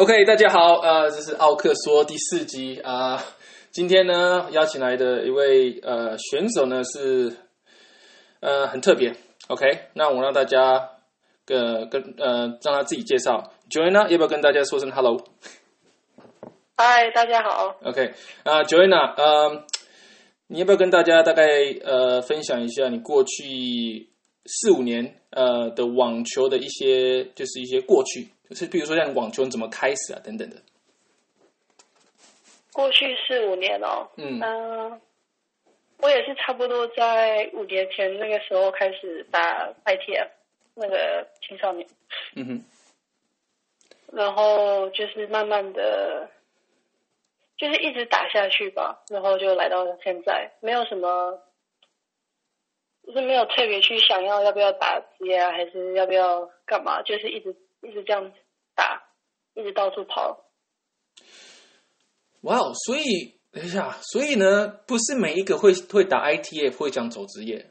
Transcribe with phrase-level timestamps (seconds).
[0.00, 3.22] OK，大家好，呃，这是奥克说第四集啊、
[3.70, 7.36] 今天呢，邀请来的一位呃选手呢是
[8.40, 9.12] 呃很特别。
[9.48, 10.92] OK，那我让大家
[11.44, 13.52] 跟跟呃让他自己介绍。
[13.68, 15.22] Joanna 要不要跟大家说声 Hello？
[16.78, 17.76] 嗨，大家好。
[17.84, 18.14] OK，
[18.44, 19.64] 啊、j o a n n a 呃，
[20.46, 21.46] 你要不要跟大家大概
[21.84, 24.08] 呃分享一下你过去
[24.46, 30.20] 四五年呃的网球的一些就是一些过去，就是比如说像网球你怎么开始啊？
[30.22, 30.56] 等等的。
[32.72, 34.40] 过去四五年哦，嗯。
[34.42, 35.00] 嗯、
[35.98, 40.28] 我也是差不多在五年前那个时候开始打 ITF
[40.74, 41.86] 那个青少年，
[42.34, 42.64] 嗯哼，
[44.12, 46.28] 然后就是慢慢的，
[47.56, 51.40] 就是一直打下去吧，然后就来到现在，没有什么，
[53.06, 58.32] 就是没有特别去想要要不要打职业啊，还是要不要干嘛，就是一直一直这样
[59.54, 60.44] 一直到处跑。
[62.42, 67.66] 哇哦，所以等一下，所以呢，不是每一个会会打 ITF 会想走职业。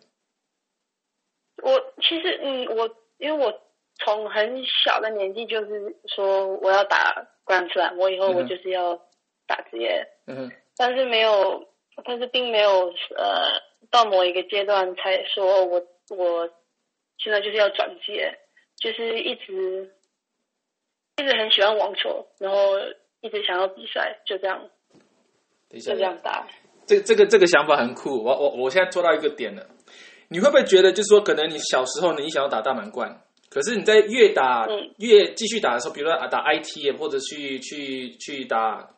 [1.64, 3.52] 我其实嗯，我因为我
[3.96, 8.96] 从很小的年纪就是说我要打 Grand Slam，我以后我嗯就是要
[9.48, 11.68] 打职业，嗯哼，但是没有，
[12.06, 16.50] 但是并没有呃到某一个阶段才说我我
[17.18, 18.40] 现在就是要转职业，
[18.78, 19.94] 就是一直
[21.20, 22.78] 一直很喜欢网球，然后
[23.22, 24.58] 一直想要比赛，就这样
[25.70, 26.48] 等一下就这，样打。
[26.88, 28.24] 这这个这个想法很酷。
[28.24, 29.68] 我我我现在做到一个点了，
[30.30, 38.90] 你会不会觉得，就是说，可能你小时候呢，你想要打大满贯，可是你在越打、嗯越继续打的时候，比如说啊打 ITF 或者去去去打，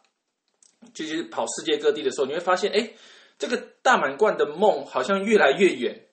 [0.94, 2.92] 就是跑世界各地的时候，你会发现，哎，
[3.38, 6.06] 这个大满贯的梦好像越来越远。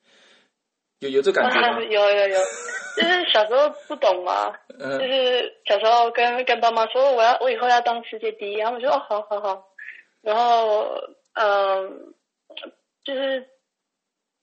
[1.01, 1.81] 有有这感觉吗？
[1.81, 2.39] 有有有，
[2.97, 9.69] 就是小时候不懂嘛，就嗯是小时候跟跟爸妈说我要我以后要当世界第一，他们说哦好好好，
[10.23, 10.91] 然后
[11.35, 12.15] 嗯、
[13.05, 13.47] 就是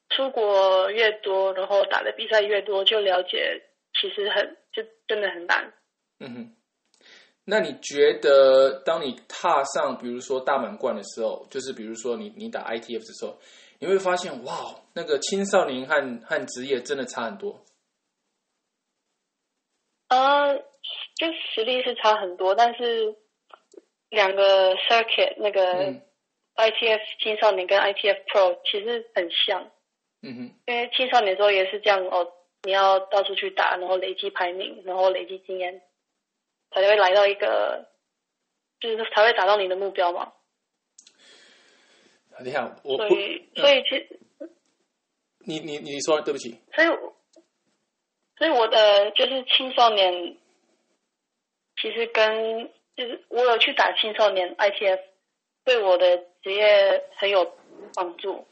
[0.10, 3.62] 出国越多，然后打的比赛越多，就了解
[4.00, 5.74] 其实很就真的很难。
[6.20, 6.56] 嗯哼，
[7.44, 13.38] 那你觉得，当你踏上比如说大满贯的时候，就是比如说你你打 ITF 的时候，
[13.86, 17.64] 你会发现，哇，那个青少年和和职业真的差很多。
[20.10, 20.58] 呃，
[21.16, 23.16] 就实力是差很多，但是
[24.10, 26.02] 两个 circuit 那个嗯
[26.56, 29.70] ITF 青少年跟 ITF Pro 其实很像。
[30.24, 35.84] 嗯哼，因为青少年时候也是这样哦，你要到处去打，然后累积排名，然后累积经验，
[36.72, 37.88] 才会来到一个，
[38.80, 40.34] 就是才会达到你的目标嘛。
[42.44, 44.20] 你好，我不，所以，所以其实，
[45.40, 47.16] 你你你说，对不起，所以我，
[48.38, 50.36] 所以我的就是青少年，
[51.82, 55.00] 其实跟就是我有去打青少年 ITF，
[55.64, 57.56] 对我的职业很有
[57.94, 58.46] 帮助。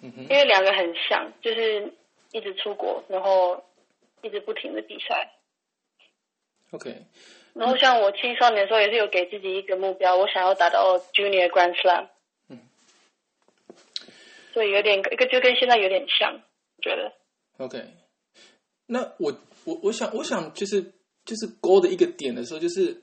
[0.00, 1.92] 嗯哼，因为两个很像，就是
[2.32, 3.62] 一直出国，然后
[4.22, 5.32] 一直不停的比赛。
[6.70, 7.04] ，OK，
[7.52, 12.08] 然后像我青少年的时候，也是有给自己一个目标，我想要达到 Junior Grand Slam。
[14.54, 16.40] 对，有点一个就跟现在有点像，
[16.80, 17.12] 觉得。
[17.58, 17.84] OK，
[18.86, 20.80] 那我我我想我想就是
[21.24, 23.02] 就是勾的一个点的时候，就是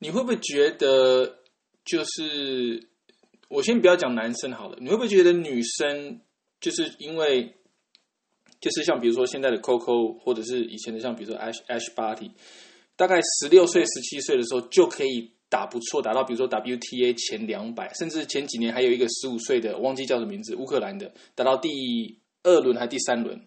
[0.00, 1.38] 你会不会觉得
[1.84, 2.88] 就是
[3.48, 6.20] 我先不要讲男生好了，你会不会觉得女生
[6.60, 7.54] 就是因为
[8.60, 12.32] 就是像比如说现在的 Coco 或者是以前的像比如说 Ash Ash Barty，
[12.96, 23.40] 大概十六岁十七岁的时候就可以打不错，打到比如说 WTA 前两百，甚至前几年还有一个十五岁的忘记叫什么名字，乌克兰的打到第二轮还第三轮。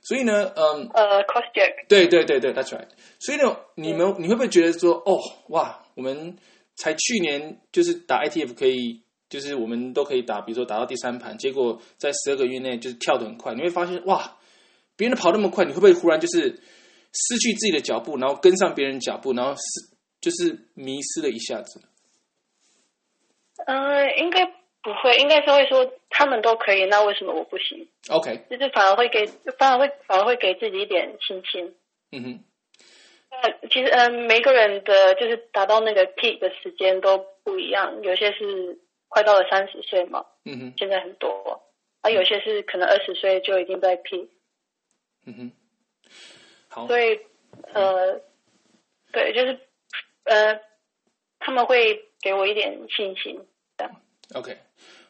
[0.00, 2.88] 所以呢，嗯，呃 c o s t Jack，对对对对，That's right。
[3.20, 6.36] 所以呢，你们你会不会觉得说，哦，哇，我们
[6.74, 14.38] 才去年就是打 ITF 可以，就是我们都可以打，比如说打到第三盘，结果在十二个月内就是跳得很快，你会发现，哇，
[14.96, 16.60] 别人跑那么快，你会不会忽然就是
[17.12, 19.91] 失去自己的脚步，然后跟上别人脚步，然后是
[20.22, 21.82] 就是迷失了一下子？
[23.66, 24.46] 呃，应该
[24.82, 29.26] 不会，应该是会说他们都可以，那为什么我不行？OK，就是反而会给，
[29.58, 31.74] 反而会反而会给自己一点信心。
[32.12, 32.44] 嗯哼，
[33.30, 38.78] 呃，其实嗯、呃每个人的就是达到那个 peak 的时间都不一样，有些是
[39.08, 41.62] 快到了三十岁嘛，嗯哼，现在很多，
[42.00, 44.28] 啊，有些是可能二十岁就已经在 peak，
[45.26, 45.52] 嗯哼，
[46.68, 47.18] 好，所以
[47.74, 48.20] 呃，
[49.12, 49.58] 对，就是
[50.24, 50.60] 呃，
[51.38, 53.40] 他们会给我一点信心，
[53.76, 53.94] 这样。
[54.34, 54.56] OK，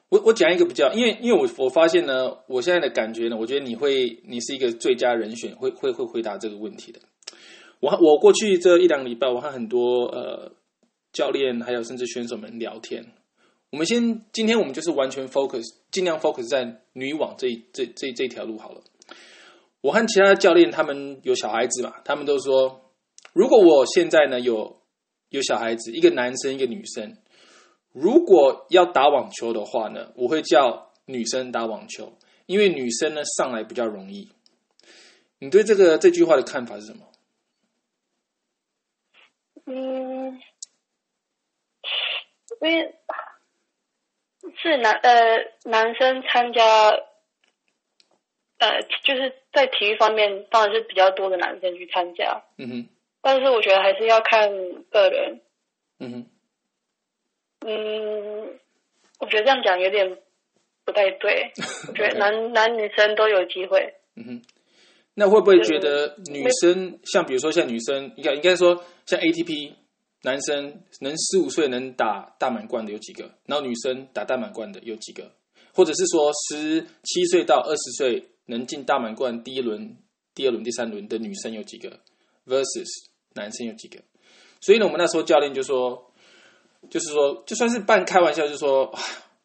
[0.08, 7.00] 我我讲一个比较，因为因为我我发现呢，我现在的感觉呢，我觉得你会你是一个最佳人选，会会会回答这个问题的。
[7.80, 10.52] 我我过去这一两礼拜，我和很多呃
[11.12, 13.04] 教练还有甚至选手们聊天。
[13.70, 18.82] 我们先今天我们就是完全 focus，尽量 focus 在女网这这这这条路好了。
[19.80, 22.92] 我和其他教练他们有小孩子嘛，他们都说，
[23.32, 24.81] 如果我现在呢有
[25.32, 27.16] 有小孩子，一个男生一个女生，
[27.92, 34.30] 如果要打网球的话呢，我会叫女生打网球，因为女生呢上来比较容易。
[35.38, 37.08] 你对这个这句话的看法是什么？
[39.64, 40.40] 嗯，
[42.60, 42.94] 因为
[44.60, 46.90] 是男呃男生参加，
[48.58, 52.88] 呃就是在体育方面当然是比较多的男生去参加，嗯哼，
[53.22, 54.50] 但是我觉得还是要看
[54.90, 55.40] 个人。
[56.00, 56.26] 嗯哼，
[57.66, 58.58] 嗯，
[59.20, 60.18] 我觉得这样讲有点
[60.84, 61.52] 不太对。
[61.88, 63.94] 我觉得男男女生都有机会。
[64.16, 64.42] 嗯哼，
[65.14, 69.72] 那会不会觉得女生像比如说像女生，应该应该说像 ATP
[70.22, 73.30] 男生能十五岁能打大满贯的有几个？
[73.46, 75.30] 然后女生打大满贯的有几个？
[75.74, 79.96] 或者是说十七岁到二十岁能进大满贯第一轮、
[80.34, 82.00] 第二轮、第三轮的女生有几个
[82.46, 82.88] ？versus
[83.34, 83.98] 男生有几个？
[84.60, 86.10] 所以呢，我们那时候教练就说，
[86.88, 88.92] 就是说，就算是半开玩笑，就说，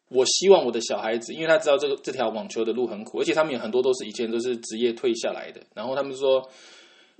[0.08, 6.48] 我希望我的小孩子，因为他知道这个这条网球的路很苦，而且他们有很多都是以前都是职业退下来的，然后他们说，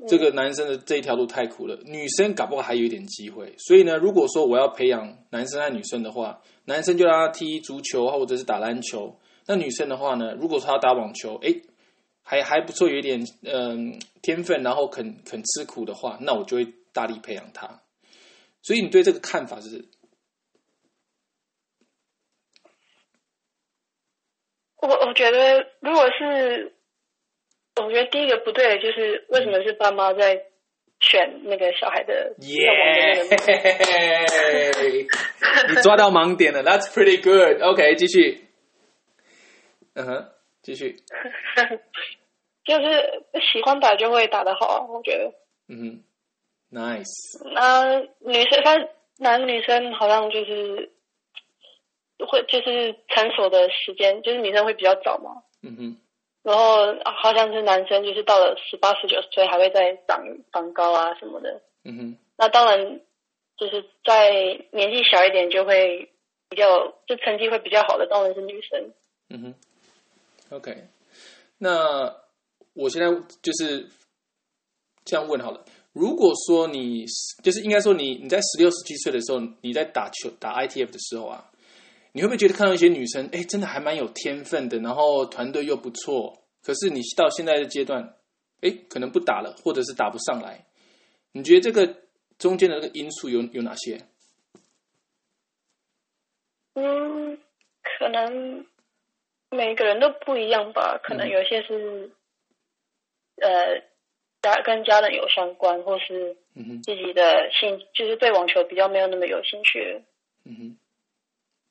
[0.06, 3.52] 这个男生的这一条路太苦了，女生搞不好还有一点机会。
[3.58, 11.62] 所以呢，如果说我要培养男生和女生的话，男生就让他踢足球或者是打篮球，那女生的话呢，如果说他打网球，诶，
[12.28, 17.80] 还还不错，有一点嗯、天分，然后肯肯吃苦的话，那我就会大力培养他。
[18.60, 19.82] 所以你对这个看法是？
[24.82, 26.74] 我我觉得，如果是，
[27.76, 30.44] 我觉得第一个不对的就是为什么是爸妈在
[31.00, 32.68] 选那个小孩的耶
[35.68, 37.62] 你抓到盲点了，That's pretty good。
[37.62, 38.44] OK，继续。
[39.94, 40.28] 嗯哼，
[40.60, 40.96] 继续。
[42.68, 45.32] 就是喜欢打就会打得好啊，我觉得。
[45.68, 46.04] 嗯
[46.70, 47.42] 哼，Nice。
[47.54, 50.92] 那女生，她男女生好像就是
[52.28, 55.42] 会就是成熟的时间，就是女生会比较早嘛。
[55.62, 55.96] 嗯哼，
[56.42, 60.22] 然后好像是男生就是到了十八十九岁还会再长
[60.52, 61.62] 长高啊什么的。
[61.84, 63.00] 嗯哼，那当然
[63.56, 64.30] 就是在
[64.72, 66.12] 年纪小一点就会
[66.50, 68.92] 比较就成绩会比较好的，当然是女生。
[69.30, 69.54] 嗯哼。
[70.50, 70.84] OK，
[71.58, 72.16] 那
[72.78, 73.10] 我现在
[73.42, 73.88] 就是
[75.04, 75.64] 这样问好了。
[75.92, 77.04] 如果说你
[77.42, 81.50] 就是应该说你你在十六十七岁的时候，你在打球打 ITF 的时候啊，
[82.12, 88.14] 你会不会觉得看到一些女生，哎，真的还蛮有天分的，然后团队又不错，可是你到现在的阶段，
[88.60, 90.64] 哎，可能不打了，或者是打不上来，
[91.32, 91.96] 你觉得这个
[92.38, 94.00] 中间的那个因素有有哪些？
[96.74, 97.36] 嗯，
[97.82, 98.64] 可能
[99.50, 102.12] 每个人都不一样吧，可能有些是、
[103.40, 103.82] 呃
[104.42, 110.02] 家跟家人有相关，或是嗯哼，自己的兴，就是对网球比较没有那么有兴趣。
[110.44, 110.78] 嗯哼，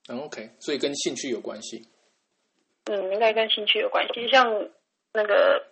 [0.10, 1.88] 嗯 OK，所以跟兴趣有关系。
[2.86, 4.30] 嗯，应该跟兴趣有关系。
[4.30, 4.70] 像
[5.14, 5.66] 那个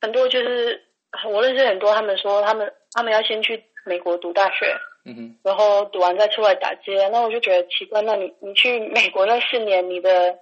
[0.00, 0.82] 很多就是
[1.30, 7.08] 我认识很多，他们说他们他们要先去美国读大学，嗯哼，然后读完再出来打街。
[7.08, 10.38] 那我就觉得奇怪，那你你去美国那四年，你的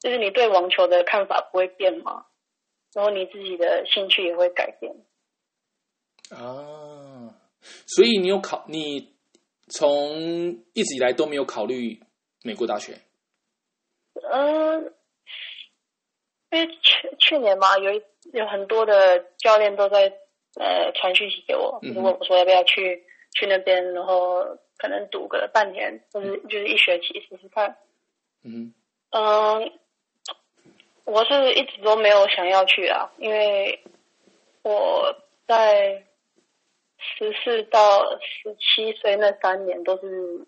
[0.00, 2.26] 就是你对网球的看法不会变吗？
[2.94, 4.94] 然后你自己的兴趣也会改变。
[6.30, 7.34] 啊，
[7.86, 9.14] 所以你有考，你
[9.68, 12.00] 从一直以来都没有考虑
[12.42, 12.98] 美国大学。
[14.32, 14.92] 嗯，
[16.50, 20.12] 因为去去年嘛，有一有很多的教练都在
[20.54, 24.44] 呃传讯息给我，问我说要不要去去那边，然后
[24.76, 27.76] 可能读个半年，或者就是一学期试试看。
[28.42, 28.74] 嗯
[29.10, 29.72] 嗯，
[31.10, 33.82] 我是一直都没有想要去啊，因为
[34.62, 35.12] 我
[35.48, 36.04] 在
[36.98, 40.46] 十四到十七岁那三年都是，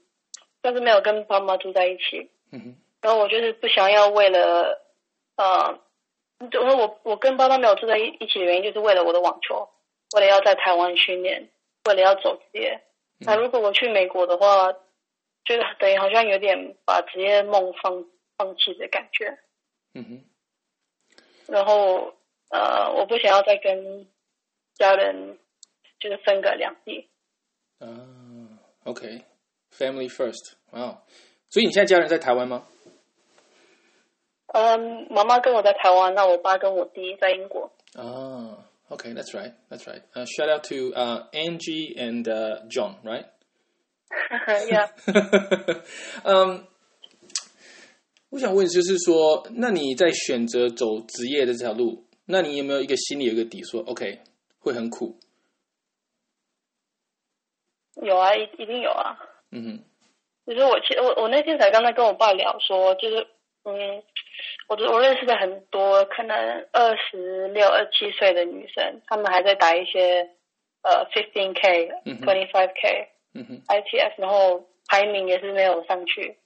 [0.60, 2.30] 但是没有跟爸妈住在一起。
[2.52, 4.80] 嗯哼，然后我就是不想要为了，
[5.36, 5.80] 呃，
[6.38, 9.68] 因为我我跟爸妈没有住在一一起的原因，就是为了我的网球，
[10.14, 11.48] 为了要在台湾训练，
[11.86, 12.80] 为了要走职业。
[13.18, 14.72] 那如果我去美国的话，
[15.44, 18.04] 就等于好像有点把职业梦放
[18.36, 19.38] 放弃的感觉。
[19.94, 20.24] 嗯哼，
[21.48, 22.14] 然后
[22.50, 24.06] 呃，我不想要再跟
[24.74, 25.38] 家人
[25.98, 27.08] 就是分隔两地。
[27.78, 27.88] 啊
[28.84, 31.02] ，OK，Family First，哇，
[31.48, 32.66] 所以你现在家人在台湾吗？
[34.54, 37.72] 嗯，妈妈跟我在台湾，那我爸跟我弟在英国。
[37.94, 38.58] 啊
[38.90, 39.54] Okay, that's right.
[39.70, 40.02] That's right.
[40.14, 43.24] Uh, shout out to uh, Angie and uh, John, right?
[44.68, 44.90] yeah，
[46.24, 46.66] 嗯，
[48.32, 54.20] 我想问，就是说，那你在选择走职业的这条路，那你有没有一个心里有一个底，说 OK
[54.58, 55.14] 会很苦？
[58.02, 59.18] 有啊，一一定有啊。
[59.50, 59.84] 嗯哼，
[60.46, 63.16] 就是我其实我我那天才刚才跟我爸聊说，就是
[63.64, 64.02] 嗯，
[64.66, 66.34] 我我认识的很多可能
[66.72, 70.30] 二十六、二七岁的女生，她们还在打一些
[70.80, 71.90] 呃 fifteen k、
[72.24, 76.38] twenty five k 嗯哼，ITF，然后排名也是没有上去。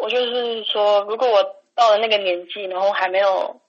[0.00, 1.42] 我就是说，如果我
[1.74, 3.60] 到了那个年纪，然后还没有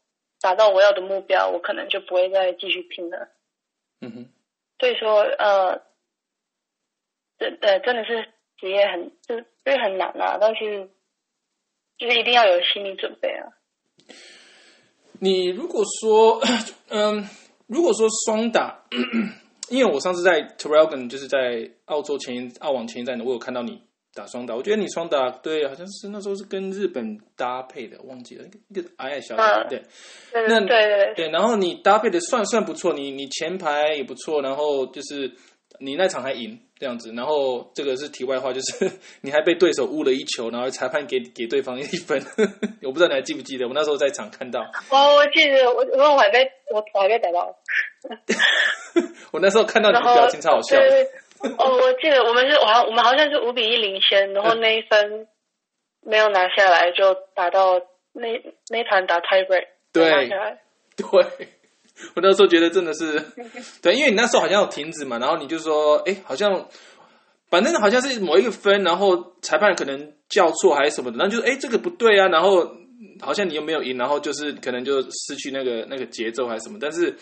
[0.42, 3.30] 达到我要的目标，我可能就不会再继续拼了。
[4.02, 4.30] 嗯哼，
[4.80, 5.82] 所以说，呃，
[7.38, 10.90] 真呃真的是职业很就是因为很难啊，但是
[11.98, 13.52] 就是一定要有心理准备啊。
[15.20, 16.42] 你如果说，
[16.88, 17.28] 嗯，
[17.68, 18.86] 如果说双打，
[19.70, 23.84] 因为我上次在 Terrelgan 就是在澳洲前一澳网前一站的，我有看到你
[24.20, 29.82] 打双打，我觉得你双打对，好像是那时候是跟日本搭配的，忘记了一个一个矮矮小小对。
[30.34, 30.46] 对。
[30.46, 35.32] 那对对对，对，然后你搭配的算算不错，你你前排也不错，然后就是
[35.80, 42.22] 你那场还赢这样子，然后这个是题外话，就是你还被对手误了一球，然后裁判给给对方一分，
[42.84, 44.60] 我不知道你还记不记得，我那时候在场看到，
[44.90, 46.40] 哦，我记得我我我还被
[46.76, 47.56] 我头还被逮到，
[49.32, 51.08] 我那时候看到你的表情超好笑，对对
[51.58, 55.28] 哦，我记得我们是我好我们好像是五比一领先，然后那一分
[56.02, 57.80] 没有拿下来，就打到
[58.14, 58.28] 那
[58.70, 60.30] 那盘打 tie break，对。
[60.96, 61.48] 对。
[62.16, 63.22] 我那时候觉得真的是，
[63.82, 66.66] 对，因为你那时候好像有停止嘛，然后你就说，哎，好像，
[67.50, 72.72] 反正好像是某一个分，然后裁判可能叫错还是什么的，然后就说，哎，这个不对啊，然后
[73.20, 77.14] 好像你又没有赢，然后就是可能就失去那个那个节奏还是什么，但是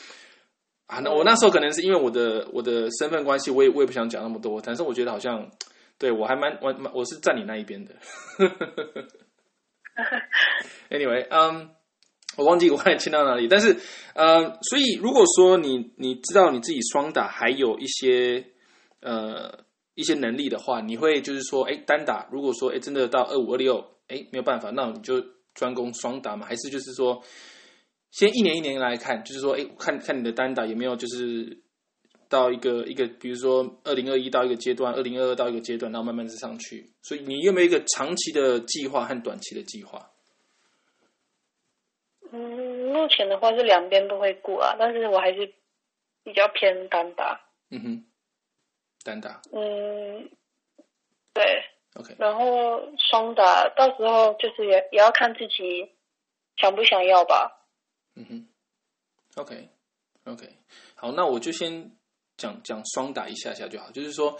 [0.88, 5.50] 啊，那我那时候可能是因为我的我的身份关系，我也我也不想讲那么多，但是我觉得好像
[5.98, 7.94] 对我还蛮我蛮我是站你那一边的。
[10.90, 11.70] anyway，嗯、
[12.38, 13.76] 我忘记我刚才听到哪里，但是
[14.14, 18.46] 呃，所以如果说你你知道你自己双打还有一些
[19.02, 19.60] 呃
[19.96, 25.22] 一些能力的话，你会就是说，哎，单打如果说哎真的到二五二六，哎没有办法，那你就
[25.54, 26.46] 专攻双打嘛？
[26.46, 27.22] 还是就是说，
[28.12, 31.62] 先一年一年来看，就是说，哎，看看你的单打有没有就是
[32.30, 36.92] 到一个一个，比如说二零二一到一个阶段，二零二二到一个阶段，然后慢慢的上去。
[37.02, 40.10] 所以你有没有一个长期的计划和短期的计划？
[42.32, 45.54] 嗯，目前的话是两边都会顾啊，但是我还是
[46.24, 47.40] 比较偏单打。
[47.70, 48.06] 嗯哼，
[49.04, 50.30] 单打嗯，
[51.34, 51.64] 对
[51.96, 55.92] ，，OK，然后双打到时候就是也也要看自己
[56.58, 57.57] 想不想要吧。
[58.20, 58.48] 嗯哼
[59.36, 60.58] ，OK，OK，
[60.96, 61.96] 好，那我就先
[62.36, 63.92] 讲讲双打一下下就好。
[63.92, 64.40] 就是说，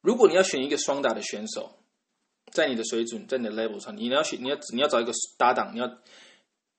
[0.00, 1.78] 如果你要选一个双打的选手，
[2.50, 5.86] 在你的水准，在你的 level 上，你要选，你要你要找一个搭档，你要，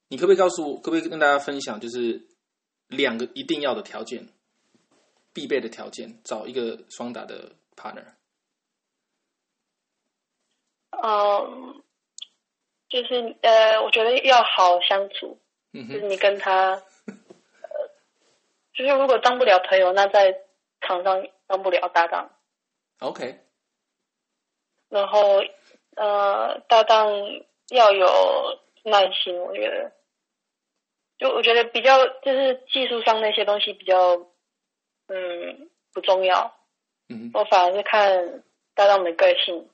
[0.08, 2.28] 你可不可以告诉我，可不可以跟大家分享，就是
[2.88, 4.28] 两个一定要的条件，
[5.32, 8.16] 必备的条件，找一个双打的 partner。
[10.90, 11.84] 嗯，
[12.90, 15.38] 就是呃，我觉得要好相处，
[15.74, 16.84] 就是你跟他，呃，
[18.74, 20.42] 就是如果当不了朋友，那在
[20.82, 22.30] 场上当不了搭档。
[23.00, 23.40] ，OK，
[24.90, 25.42] 然后
[25.96, 27.10] 呃，搭档
[27.70, 28.08] 要有
[28.84, 29.92] 耐心，我觉得，
[31.18, 34.28] 就我觉得比较就是技术上那些东西比较，
[35.08, 36.56] 嗯，不重要，
[37.10, 37.40] 嗯哼。
[37.40, 38.44] 我反而是看
[38.76, 39.68] 搭档的个性。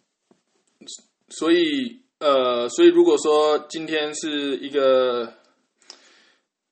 [1.30, 5.34] 所以呃，所以如果说今天是一个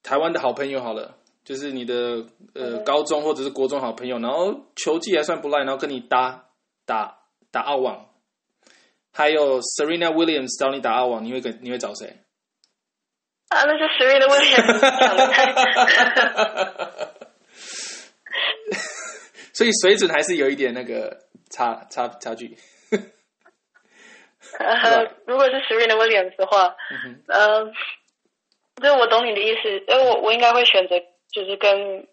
[0.07, 6.45] 台湾的好朋友好了，就是你的呃嗯高中或者是国中好朋友，然后球技还算不赖，然后跟你打
[6.85, 7.17] 打
[7.51, 8.09] 打澳网，
[9.11, 12.21] 还有 Serena Williams 找你打澳网，你会跟你会找谁？
[13.49, 14.79] 啊，那是 Serena Williams
[19.51, 21.17] 所以水准还是有一点那个
[21.49, 22.57] 差差差距。
[24.57, 26.73] 呃，如果是 Serena Williams 的话，
[27.27, 27.73] 嗯
[28.77, 30.99] 就是我懂你的意思，因为我我应该会选择
[31.31, 32.07] 就是跟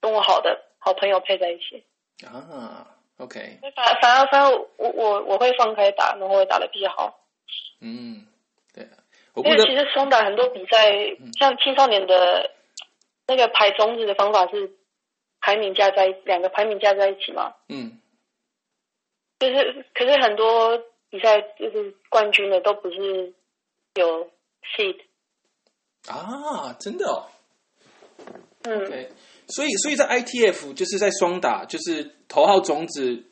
[0.00, 1.84] 跟我好的好朋友配在一起。
[2.26, 2.86] 啊
[3.18, 7.18] ，OK，反反而反而我我我会放开打，然后会打的比较好。
[7.80, 8.26] 嗯，
[8.72, 8.86] 对，
[9.34, 10.92] 我因为其实双打很多比赛，
[11.38, 12.50] 像青少年的
[13.26, 14.72] 那个排种子的方法是
[15.40, 18.00] 排名加在两个排名加在一起嘛，嗯。
[19.40, 20.78] 就是可是很多
[21.10, 23.34] 比赛就是冠军的都不是
[23.94, 24.30] 有
[24.76, 24.98] seed，
[26.06, 27.26] 啊，真的哦，
[28.62, 29.10] 嗯，对，
[29.48, 33.24] 所以所以在 ITF 就是在双打，就是头号种子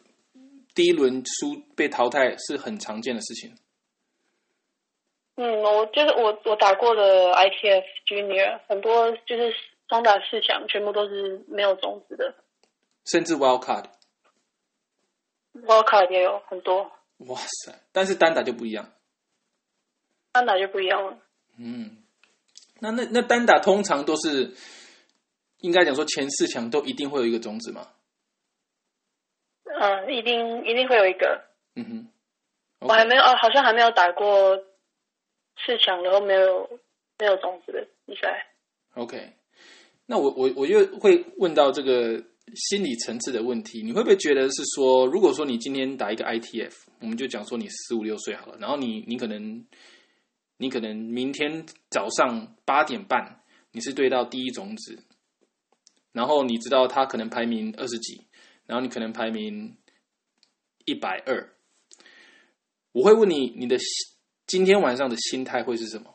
[0.74, 3.54] 第一轮输被淘汰是很常见的事情。
[5.36, 9.54] 嗯，我就是我我打过的 ITF Junior 很多就是
[9.88, 12.34] 双打四强，全部都是没有种子的
[13.04, 17.72] 甚至 Wild Card，，World Card 也有很多，哇塞！
[17.92, 18.92] 但是单打就不一样。
[20.32, 21.18] 单打就不一样了。
[21.58, 22.01] 嗯，
[22.82, 24.52] 那那那单打通常都是
[25.60, 27.86] 应该讲说前四强都一定会有一个种子嘛。
[29.64, 31.44] 嗯，一定一定会有一个。
[31.76, 32.08] 嗯哼，
[32.80, 34.56] 我还没有哦，好像还没有打过
[35.64, 36.80] 四强，然后没有
[37.20, 38.48] 没有种子的比赛。
[38.94, 39.32] OK，
[40.06, 42.20] 那我我我又会问到这个
[42.56, 49.64] 心理层次的问题，你会不会觉得是说，如果说你今天打一个 ITF，我们就讲说你十五六岁好了，然后你你可能
[50.56, 53.42] 你可能明天早上八点半
[53.72, 55.02] 你是对到第一种子，
[56.12, 58.26] 然后你知道他可能排名二十几，
[58.66, 59.76] 然后你可能排名
[60.84, 61.52] 一百二，
[62.92, 63.86] 我会问你你的心
[64.46, 66.14] 今天晚上的心态会是什么？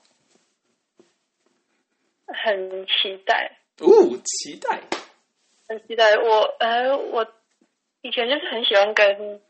[2.28, 3.88] 很期待，哦，
[4.24, 4.82] 期待。
[5.68, 6.18] 很期待。
[6.18, 7.26] 我呃，我
[8.02, 9.42] 以前就是很喜欢跟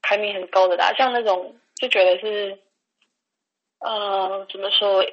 [0.00, 2.58] 排名很高的打，像那种就觉得是
[3.80, 5.04] 呃，怎么说，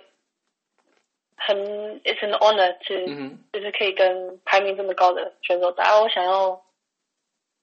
[1.35, 1.57] 很
[2.03, 3.43] it's an honor to、嗯。
[3.51, 5.99] 就是可以跟排名这么高的选手打。
[5.99, 6.63] 我想要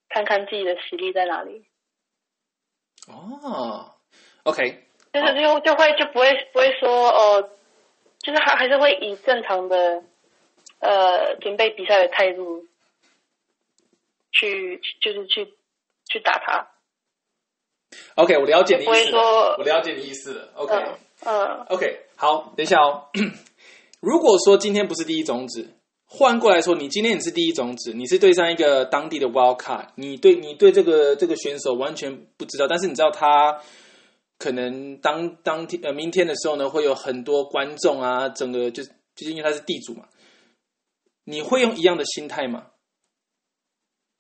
[0.08, 1.66] 看看自己的实力在哪里，
[3.06, 3.94] 哦
[4.44, 7.50] ，OK，就是就就会就不会不会说哦，
[8.20, 10.02] 就是还还是会以正常的
[10.80, 12.66] 呃准备比赛的态度
[14.32, 15.54] 去就是去
[16.08, 16.70] 去打他。
[18.16, 20.48] OK，我了解你意思了，我了解你意思了。
[20.54, 20.86] OK，OK，、
[21.24, 23.08] 嗯嗯，好，等一下哦。
[24.00, 25.68] 如果说今天不是第一种子，
[26.06, 33.59] 换过来说，你今天你是第一种子，你是对上一个当地的 Wild Card，你对你对这个这个选手完全不知道，但是你知道他
[34.38, 40.04] 可能当当天呃明天的时候呢，会有很多观众啊，整个就是就是因为他是地主嘛，
[41.24, 42.66] 你会用一样的心态吗？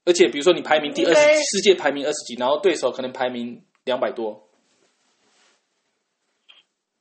[0.06, 4.48] 而且比如说你排名第二十，世界排名二十几，然后对手可能排名两百多，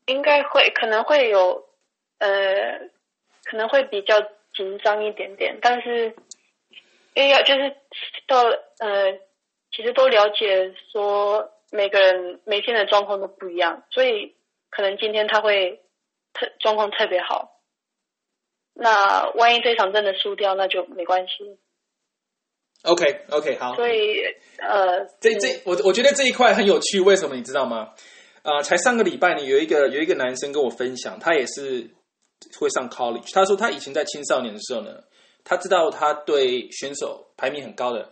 [0.06, 1.66] 应该会可能会有
[2.20, 2.80] 呃
[3.44, 4.22] 可能会比较
[4.54, 6.16] 紧张一点点，但是
[7.14, 7.76] 因为要就是
[8.26, 8.42] 到
[8.80, 9.12] 呃
[9.76, 14.36] 其实都了解说每个人每天的状况都不一样，所以
[14.70, 15.82] 可能今天他会
[16.32, 17.60] 特状况特别好，
[18.74, 21.60] 那万一这场真的输掉，那就没关系。
[22.84, 24.22] OK OK 好，所以
[24.60, 27.90] 呃，嗯这这我我觉得这一块很有趣，为什么你知道吗？
[28.44, 31.90] 啊、才上个礼拜呢，有一个有一个男生跟我分享，他也是
[32.60, 33.34] 会上 college。
[33.34, 35.02] 他说他以前在青少年的时候呢，
[35.46, 38.12] 他知道他对选手排名很高的，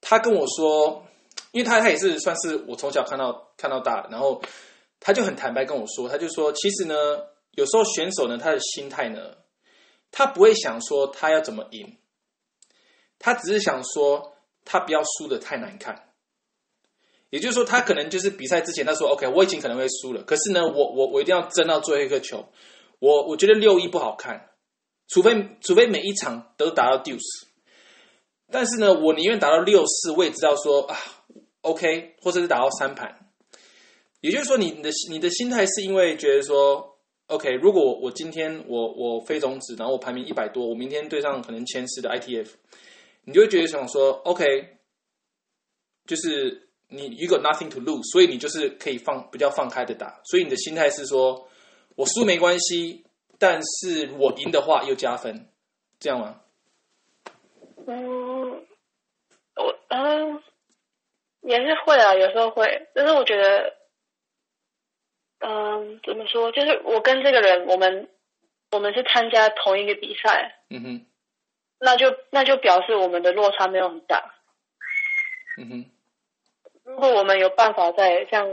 [0.00, 1.06] 他跟我说，
[1.52, 4.42] 因为他他也是算是我从小看到看到大的，然后
[4.98, 6.94] 他就很坦白跟我说，他就说，其实呢，
[7.52, 9.20] 有时候选手呢，他的心态呢，
[10.10, 11.96] 他不会想说他要怎么赢，
[13.24, 16.10] 他只是想说他不要输的太难看。
[17.30, 22.46] 也就是说，他可能就是比赛之前他说 OK，我已经可能会输了，可是呢，我我我一定要争到最后一颗球。
[22.98, 24.50] 我我觉得六一不好看，
[25.08, 27.46] 除非除非每一场都打到 deuce。
[28.50, 30.94] 但是呢，我宁愿打到六四，我也知道说啊
[31.62, 33.30] OK，或者是打到三盘。
[34.20, 42.48] 也就是说，你的你的心态是因为觉得说 OK，如果我今天我我非种子，然后我排名一百多，我明天对上可能前十的 ITF，
[43.24, 44.78] 你就会觉得想说 OK，
[46.06, 51.48] 就是你 you got nothing to lose，所以你就是可以放比较放开的打，所以你的心态是说
[51.96, 53.04] 我输没关系，
[53.38, 55.48] 但是我赢的话又加分，
[55.98, 56.40] 这样吗？
[57.86, 58.50] 嗯，
[59.56, 60.42] 我嗯
[61.42, 63.74] 也是会啊，有时候会，但是我觉得，
[65.40, 66.50] 嗯，怎么说？
[66.52, 68.08] 就是我跟这个人，我们
[68.70, 71.06] 我们是参加同一个比赛，嗯哼，
[71.84, 74.34] 那就那就表示我们的落差没有很大。
[75.58, 75.84] 嗯哼，
[76.82, 78.48] 如果我们有办法在像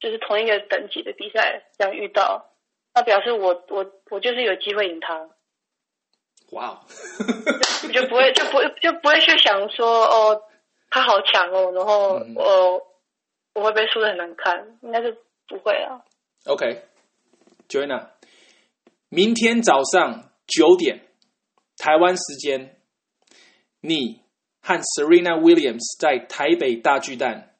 [0.00, 2.50] 就是同一个等级的比赛这样遇到，
[2.94, 5.28] 那表示我我我就是有机会赢他，
[6.52, 6.80] 哇哦，
[7.92, 10.42] 就不会就不会就不会去想说哦
[10.90, 12.34] 他好强哦，然后嗯。
[12.34, 12.82] 我、
[13.54, 15.16] 我会被输的很难看，应该是
[15.46, 16.02] 不会啊。
[16.46, 18.08] OK，Joanna，、
[19.10, 21.00] 明天早上九点
[21.76, 22.76] 台湾时间，
[23.80, 24.20] 你
[24.60, 27.54] 和 Serena Williams 在台北大巨蛋，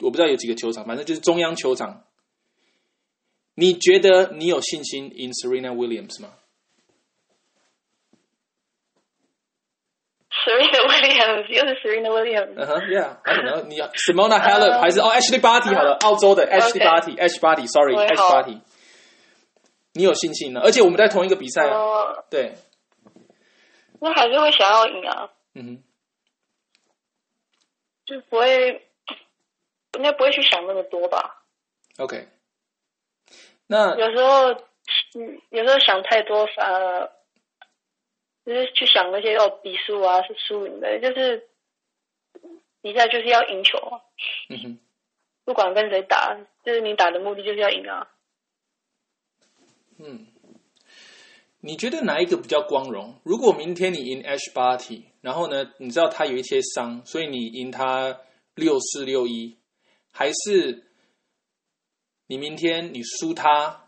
[0.00, 2.04] 我不知道有几个球场，反正就是中央球场。
[3.54, 6.30] 你觉得你有信心 in Serena Williams 吗
[10.30, 18.16] ？Serena Williams 又是 Serena Williams，嗯哼，Yeah，I don't know，你 Simona Halep 还是哦 Ashley Barty 好了，澳洲的 Ashley Barty，Ash Barty，Sorry，Ash
[18.16, 18.60] 好 Barty，
[19.92, 20.60] 你有信心呢？
[20.64, 22.54] 而且我们在同一个比赛啊，呃，对，
[24.04, 25.84] 那还是会想要赢啊，嗯哼，
[28.04, 28.90] 就不会，
[29.94, 31.44] 应该不会去想那么多吧。
[31.98, 32.26] OK，
[33.68, 34.54] 那有时候，
[35.14, 37.12] 嗯，有时候想太多反而
[38.44, 41.48] 就是去想那些哦比数啊是输赢的，就是
[42.80, 44.02] 比赛就是要赢球啊，
[44.48, 44.78] 嗯哼，
[45.44, 48.10] 不管跟谁打，就是你打的目的就是要赢啊。
[50.00, 50.26] 嗯，
[51.64, 53.14] 你觉得哪一个比较光荣？
[53.22, 58.18] 如果明天你赢 Ash Barty，然后呢，你知道他有一些伤，所以你赢他
[58.56, 59.56] 六四六一，
[60.10, 60.88] 还是
[62.26, 63.84] 你明天你输他，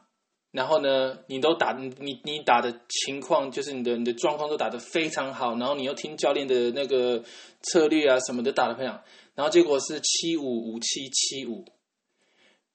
[0.52, 7.24] 然后呢，你都打你你打的情况就是你的你的状况都打得非常好，然后你又听教练的那个
[7.62, 9.02] 策略啊什么的打得非常，
[9.34, 11.64] 然后结果是七五五七七五，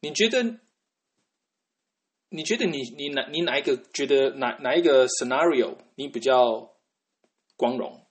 [0.02, 0.60] 你觉得？
[2.30, 6.70] 你觉得你你哪你哪一个觉得哪哪一个 scenario 你比较
[7.58, 8.06] 光荣？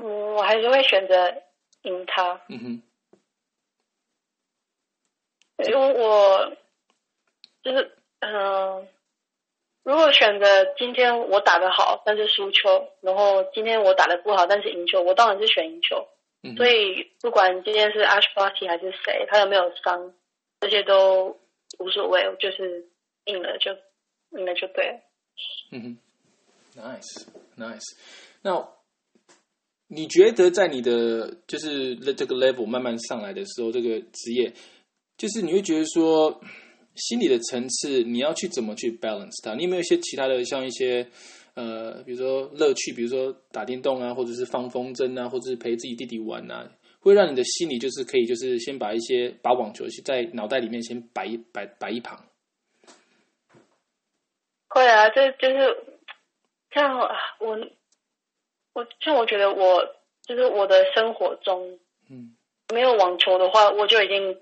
[0.00, 1.42] 嗯，我还是会选择
[1.82, 2.82] 赢他，嗯哼，
[5.66, 6.56] 因为我
[7.62, 8.86] 就是嗯、呃
[9.84, 16.06] 如果选择今天我打得好，但是输球，然后今天我打得不好，但是赢球，我当然是选赢球。
[16.42, 20.14] 嗯所以不管今天是 Ash Party 还是谁，他有没有伤，
[20.60, 21.36] 这些都
[21.78, 22.88] 无所谓，就是
[23.24, 23.70] 赢了就
[24.38, 25.00] 赢了就对了。
[25.70, 25.98] 嗯哼
[26.80, 27.96] ，nice nice。
[28.42, 28.68] 那
[29.86, 34.52] 你觉得在你的就是这个 level 慢慢上来的时候，这个职业，
[35.16, 36.40] 就是你会觉得说
[36.94, 39.54] 心理的层次，你要去怎么去 balance 它？
[39.54, 41.08] 你有没有一些其他的，像一些
[41.54, 46.70] 呃，比如说乐趣，比如说打电动啊，或者是放风筝啊，或者是陪自己弟弟玩啊，
[47.08, 52.24] 会让你的心里就是可以，就是先把一些把网球在脑袋里面先摆一摆摆一旁。
[54.68, 55.98] 会啊，这就是
[56.72, 57.58] 像啊我
[58.74, 59.84] 我像我觉得我
[60.22, 61.78] 就是我的生活中
[62.10, 62.36] 嗯，
[62.72, 64.40] 没有网球的话，我就已经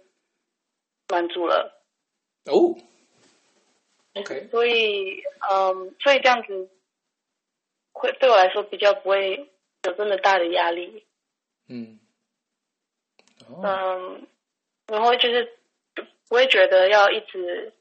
[1.09, 1.81] 满足了。
[2.47, 2.77] 哦
[4.15, 6.71] ，OK，所以，嗯，所以这样子
[7.93, 9.51] 会对我来说比较不会
[9.85, 11.05] 有这么大的压力。
[11.69, 11.99] 嗯，
[13.49, 14.27] 哦，嗯，
[14.87, 15.45] 然后就是
[15.95, 17.73] 不不会觉得要一直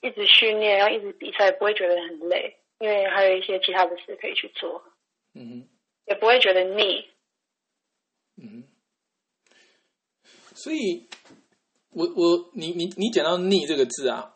[0.00, 4.82] 一直训练，要一直比赛，不会觉得很累，因为还有一些其他的事可以去做，
[5.34, 5.68] 嗯哼。
[6.04, 7.06] 也不会觉得腻。
[8.36, 8.64] 嗯，
[10.52, 11.06] 所以，
[11.90, 14.34] 我我你你你讲到“腻”这个字啊，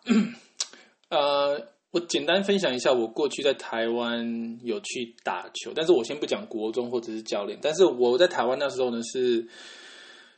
[1.11, 9.49] 呃，我简单分享一下，我过去在台湾有去打球，但是我先不讲国中或者是教练，但是我在台湾那时候呢是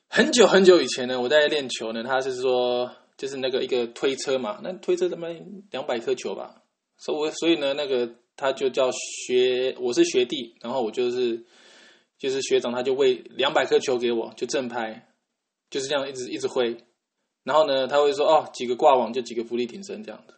[0.08, 5.28] 很久很久以前呢，我在练球呢，他是说就是那个一个推车嘛，那推车他妈
[5.70, 6.62] 两百颗球吧，
[6.96, 11.44] 所以我所以呢那个他就叫学，我是学弟，然后我就是。
[12.20, 15.08] 就是学长，他就喂两百颗球给我，就正拍，
[15.70, 16.76] 就是这样一直一直挥。
[17.44, 20.34] 然后呢，他会说哦，几个挂网就几个浮力挺身这样子。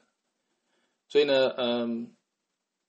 [1.09, 2.15] 所以呢，嗯，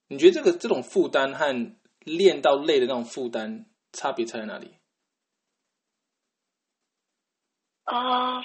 [0.08, 3.64] 你觉得这个这种负担和练到累的那种负担
[3.94, 4.72] 差别差在哪里？
[7.84, 8.40] 啊、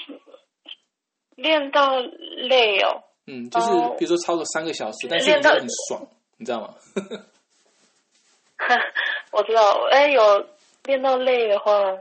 [1.35, 6.75] 练到累哦，嗯，就是哦比如说超过三个小时，但是你练到很爽，你知道吗？
[9.31, 10.47] 我知道，哎，有
[10.85, 11.97] 练到累的话，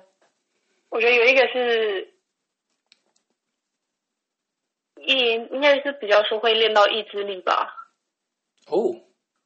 [0.89, 2.13] 我觉得有一个是
[5.07, 5.19] 意，
[5.51, 7.75] 应该是比较说会练到意志力吧，
[8.69, 8.95] 哦，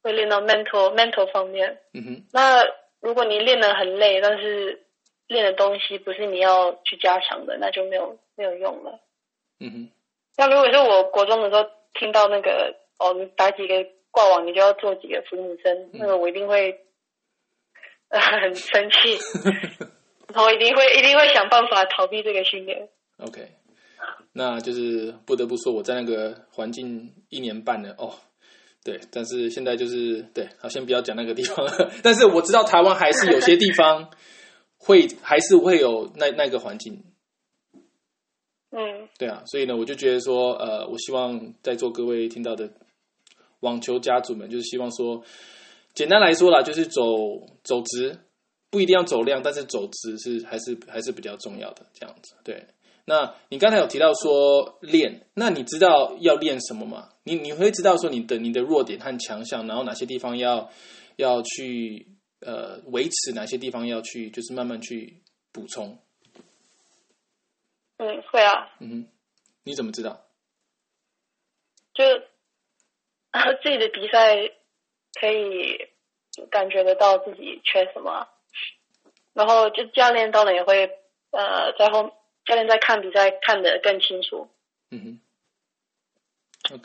[0.01, 1.81] 会练到 mental mental 方面。
[1.93, 2.63] 嗯哼，那
[3.01, 4.85] 如果你练得很累，但是
[5.31, 8.99] 练的东西不是你要去加强的，那就没有没有用了。
[9.59, 9.89] 嗯哼，
[10.37, 16.79] 那如果是我国中的时候听到那个哦，你打几个挂网，你就要做几个俯卧撑，那个我一定会、
[18.09, 19.17] 呃、很生气，
[20.33, 22.89] 然后一定会一定会想办法逃避这个训练。
[23.17, 23.47] OK，
[24.33, 28.13] 那就是不得不说，我在那个环境一年半了哦。
[28.83, 31.91] 对，但是现在就是对，好，先不要讲那个地方了。
[32.01, 34.09] 但是我知道台湾还是有些地方
[34.83, 37.03] 会还是会有那那个环境，
[38.71, 42.67] 嗯，对啊，所以呢，我就觉得说，呃，我希望在座各位听到的
[43.59, 45.23] 网球家族们，就是希望说，
[45.93, 47.03] 简单来说啦，就是走
[47.63, 48.17] 走直，
[48.71, 52.33] 不一定要走量，但是走直是还是还是比较重要的，这样子。
[52.43, 52.65] 对，
[53.05, 57.09] 那你刚才有提到说练，那你知道要练什么吗？
[57.23, 60.71] 你你会知道说你的你的弱点和强项，然后哪些地方要
[61.17, 62.07] 要去
[62.41, 65.97] 呃维持，哪些地方要去就是慢慢去补充。
[67.97, 68.69] 嗯，会啊。
[68.79, 69.07] 嗯哼，
[69.63, 70.25] 你怎么知道？
[71.93, 72.03] 就
[73.61, 74.35] 自己的比赛
[75.19, 75.77] 可以
[76.49, 78.27] 感觉得到自己缺什么，
[79.33, 80.85] 然后就教练当然也会
[81.31, 82.11] 呃在后
[82.45, 84.47] 教练在看比赛看得更清楚。
[84.89, 85.19] 嗯
[86.69, 86.81] 哼。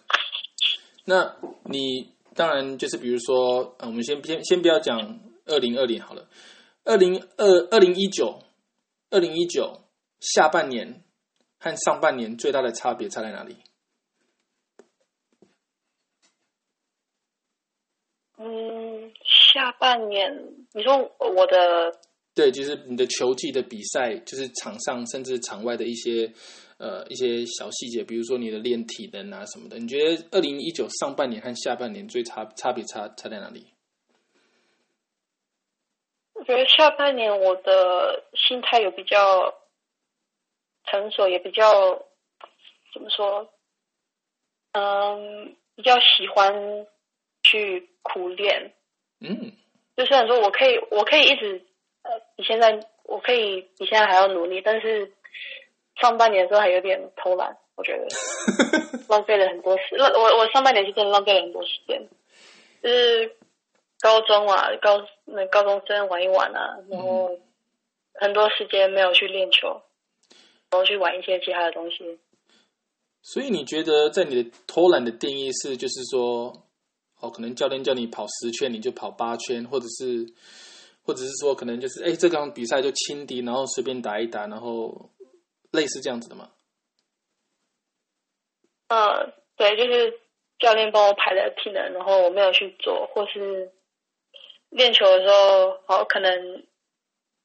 [1.05, 4.99] 那你当然就是比如说，呃，我们先先先不要讲
[5.47, 6.29] 二零二零好了，
[6.85, 8.43] 二零二二零一九，
[9.11, 9.81] 二零一九
[10.21, 11.03] 下半年
[11.59, 13.57] 和上半年最大的差别差在哪里？
[18.39, 19.13] 嗯，
[19.55, 20.31] 下半年
[20.75, 21.99] 你说我的
[22.35, 26.31] 对，就是你的球技的比赛，就是场上甚至场外的一些
[26.77, 29.79] 呃一些小细节，比如说你的练体能啊什么的。
[29.79, 33.67] 你觉得二零一九上半年和下半年最差差别差差在哪里？
[36.39, 39.55] 我觉得下半年我的心态有比较
[40.85, 42.07] 成熟，也比较
[42.93, 43.51] 怎么说？
[44.73, 46.87] 嗯，比较喜欢
[47.43, 48.75] 去苦练。
[49.21, 49.53] 嗯，
[49.97, 51.65] 就虽然说我可以，我可以一直
[52.03, 55.13] 呃比现在我可以比现在还要努力，但是
[55.97, 58.07] 上半年的时候还有点偷懒，我觉得
[59.09, 59.97] 浪费了很多时。
[59.97, 62.07] 浪我我上半年是真的浪费了很多时间，
[62.83, 63.37] 就是
[64.01, 67.39] 高中啊，高那高中生玩一玩啊，然后
[68.15, 69.83] 很多时间没有去练球，
[70.71, 72.19] 然后去玩一些其他的东西。
[73.23, 76.53] 所以你觉得在你的偷懒的定义是，就是说，
[77.21, 80.33] 哦，可能教练叫你跑十圈，你就跑八圈，或者是，
[81.03, 85.11] 或者是说，可能就是，哎，这场比赛就轻敌，然后随便打一打，然后
[85.73, 86.51] 类似这样子的吗？
[88.89, 90.21] 嗯，对，就是
[90.61, 93.73] 教练帮我排的体能，然后我没有去做，或是
[94.77, 96.65] 练球的时候，好可能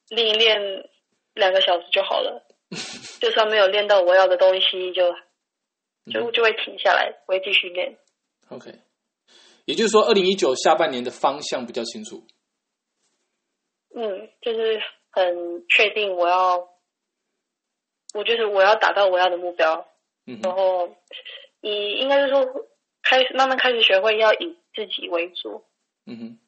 [0.09, 0.89] 练一练
[1.33, 2.45] 两个小时就好了，
[3.21, 5.15] 就算没有练到我要的东西，就
[6.11, 7.97] 就就会停下来，我会继续练。
[8.49, 8.69] OK，
[9.65, 12.21] 也就是说，二零一九下半年的方向比较清楚。
[13.95, 16.57] 嗯，就是很确定我要，
[18.13, 19.87] 我就是我要达到我要的目标，
[20.25, 20.93] 嗯，然后
[21.61, 22.45] 以应该是说
[23.01, 25.63] 开始慢慢开始学会要以自己为主。
[26.05, 26.39] 嗯哼。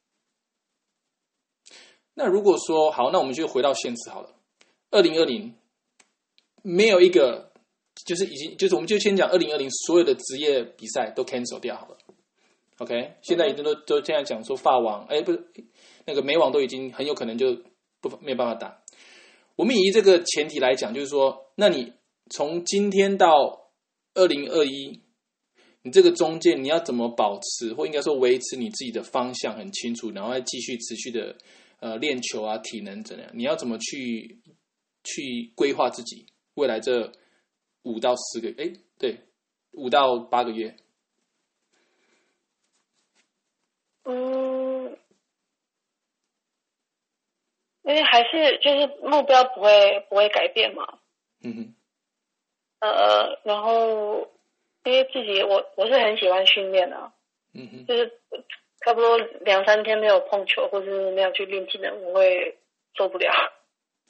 [2.13, 4.29] 那如果说好，那我们就回到现实好了。
[4.91, 5.53] 二零二零
[6.61, 7.51] 没有一个，
[8.05, 11.97] 就是已经就是我们就先讲二零二零所有的职业比赛都 cancel 掉好了。
[12.77, 15.43] OK，现在已经都都这样讲说法网，哎，不是
[16.05, 17.57] 那个美网都已经很有可能就
[18.01, 18.81] 不没有办法打。
[19.55, 21.93] 我们以这个前提来讲，就是说，那你
[22.29, 23.71] 从今天到
[24.15, 24.99] 二零二一，
[25.83, 31.35] 你这个中间你要怎么保持，或应该说维持你自己的方向很清楚，然后再继续持续的
[31.83, 33.29] 呃练球啊，体能怎样？
[33.33, 34.39] 你要怎么去
[35.03, 37.11] 去规划自己未来这
[37.81, 38.47] 五到十个？
[38.57, 39.19] 哎，对，
[39.73, 40.77] 五到八个月。
[44.05, 44.97] 嗯，
[47.83, 50.99] 因为还是就是目标不会不会改变嘛。
[51.41, 51.75] 嗯哼，
[52.79, 54.31] 呃，然后
[54.85, 57.11] 因为自己我我是很喜欢训练的、
[57.53, 58.21] 嗯哼，就是
[58.83, 62.57] 差不多两三天没有碰球或是没有去练体能，我会
[62.95, 63.31] 受不了。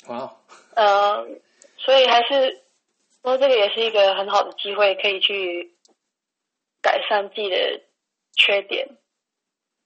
[0.08, 0.38] 哇哦，
[0.76, 1.28] 呃，
[1.78, 2.64] 所以还是
[3.22, 5.76] 说这个也是一个很好的机会，可以去
[6.82, 7.82] 改善自己的
[8.36, 8.90] 缺点，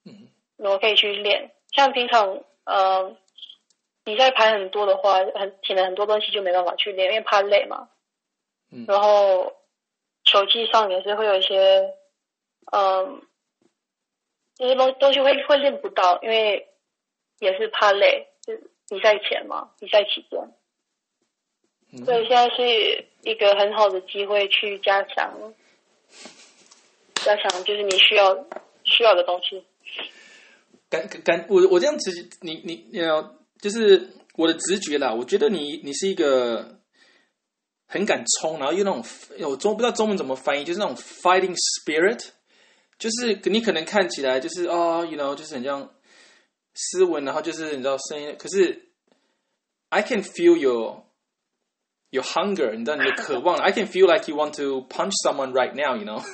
[0.04, 1.52] 嗯然后可以去练。
[1.70, 3.14] 像平常呃
[4.04, 7.90] 比赛排很多的话，很体能很多东西就没办法去练，因为怕累嘛。
[8.72, 9.54] 嗯然后
[10.24, 11.94] 球技上也是会有一些，
[12.72, 13.22] 嗯，
[14.58, 16.68] 这些东东西会会练不到，因为
[17.38, 20.40] 也是怕累，就是比赛前嘛，比赛期间。
[21.90, 25.54] 嗯所以现在是一个很好的机会去加强，
[27.14, 28.34] 加强就是你需要
[28.84, 29.64] 需要的东西。
[30.90, 32.10] 感感我我这样直
[32.42, 36.78] 你你要就是我的直觉啦，我觉得你你是一个
[37.86, 39.02] 很敢冲，然后又那种
[39.48, 42.28] 我中不知道中文怎么翻译，就是那种 fighting spirit，
[42.98, 45.88] 就是你可能看起来就是哦，you know，就是很像
[46.74, 48.90] 斯文，然后就是你知道声音，可是
[49.88, 51.04] I can feel your
[52.10, 56.22] your hunger，你知道你的渴望，I can feel like you want to punch someone right now，you know。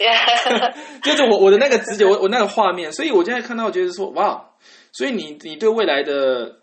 [1.02, 4.50] 就是我我的那个直觉，我我那个画面，所以我现在看到，觉得说哇，
[4.92, 6.56] 所以你你对未来的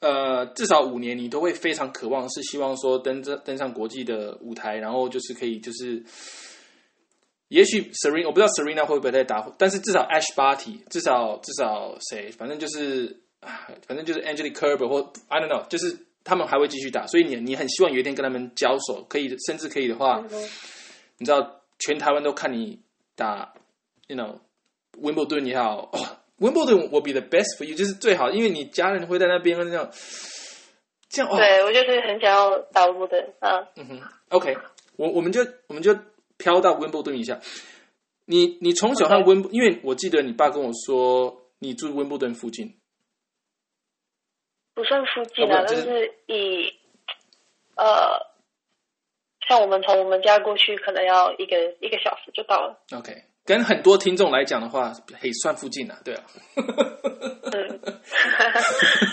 [0.00, 6.02] 呃，至少五年，你都会非常渴望，是希望说登登登上国际的舞台，然后就是可以就是，
[7.48, 20.48] 也许 Serena 我不知道 Serena 会不会再打，但是至少 Ash Barty，至少至少谁，反正就是，啊反正就是 Angelique Kerber 或 I don't know，就是他们还会继续打，所以你你很希望有一天跟他们交手，可以甚至可以的话，嗯
[21.18, 22.80] 你知道全台湾都看你
[23.14, 23.54] 打
[24.08, 24.38] ，you know，
[24.98, 25.98] 温布顿也好，哦，
[26.38, 29.90] 温布顿 will be the best for you，就是最好，因为你家人会在那边，这样，
[31.08, 33.66] 这样哦，对我就是很想要打温布顿啊。
[33.76, 34.56] 嗯哼，OK，
[34.96, 35.96] 我我们就我们就
[36.38, 37.40] 飘到温布顿一下。
[38.24, 42.76] 你你从小和 OK 温布因为我记得你爸跟我说你住温布顿附近，
[44.74, 46.72] 不算附近啊，哦不就就是是以
[47.76, 48.18] 呃，
[49.48, 52.82] 像我们从我们家过去，可能要一个一个小时就到了。
[52.96, 53.12] OK，
[53.44, 56.24] 跟很多听众来讲的话，嘿，算附近啊，对啊。
[57.52, 57.80] 嗯，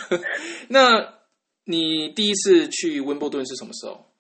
[0.70, 1.20] 那
[1.66, 4.13] 你第一次去温布顿是什么时候？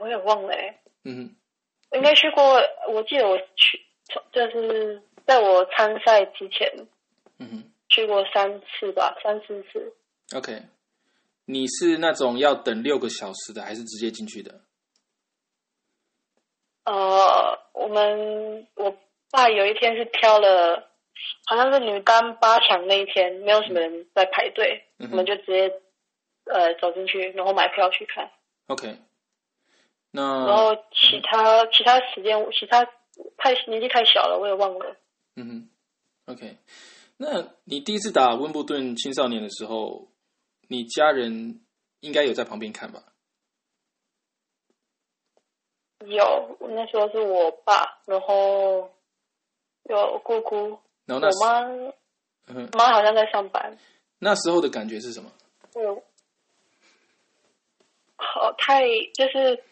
[0.00, 1.16] 我也忘了、欸，嗯
[1.90, 2.60] 哼，应该去过。
[2.88, 3.80] 我记得我去，
[4.32, 6.66] 就是在我参赛之前
[7.38, 9.94] 嗯哼去过三次吧，三四次。
[10.34, 10.62] ，OK。
[11.46, 14.60] 你是那种要等六个小时的，还是直接进去的？
[16.84, 18.96] 呃，我们我
[19.30, 20.90] 爸有一天是挑了，
[21.46, 25.80] 好像是女单八强那一天，没有什么人在排队，嗯我们就直接
[26.44, 28.30] 呃走进去，然后买票去看。
[28.68, 28.96] OK。
[30.12, 32.84] 然后其他、其他时间，其他
[33.36, 34.96] 太年纪太小了，我也忘了。
[35.36, 35.46] 嗯
[36.26, 36.56] 哼，OK。
[37.16, 40.08] 那你第一次打温布顿青少年的时候，
[40.68, 41.60] 你家人
[42.00, 43.04] 应该有在旁边看吧？
[46.06, 48.90] 有，那时候是我爸，然后
[49.84, 51.92] 有姑姑，然后那时我妈
[52.46, 53.76] 嗯妈好像在上班。
[54.18, 55.30] 那时候的感觉是什么？
[55.74, 56.02] 嗯，
[58.16, 58.82] 好，太
[59.14, 59.62] 就是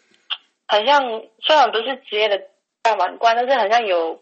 [0.68, 1.02] 很像，
[1.40, 2.40] 虽然不是职业的
[2.82, 4.20] 大满贯，但是很像有，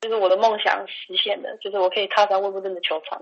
[0.00, 3.20] 就是我的梦想实现的，就是我可以踏上温布顿的球场。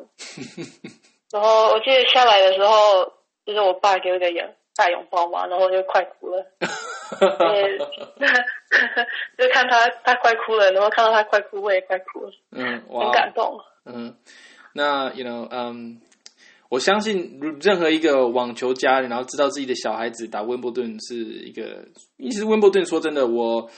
[1.32, 3.12] 然后我记得下来的时候，
[3.44, 6.44] 就是我爸给我一个拥大拥抱嘛，然后我就快哭了。
[7.18, 7.78] 对，
[9.38, 13.60] 就看他他快哭了，然后看到他快哭，我也快哭了，嗯，很，感动。
[13.84, 14.16] 嗯，
[14.74, 16.00] 那 you know，嗯，
[16.68, 21.86] 我相信任何一个网球家，然后知道自己的小孩子打温布顿是一个，
[22.18, 23.70] 其实温布顿说真的，我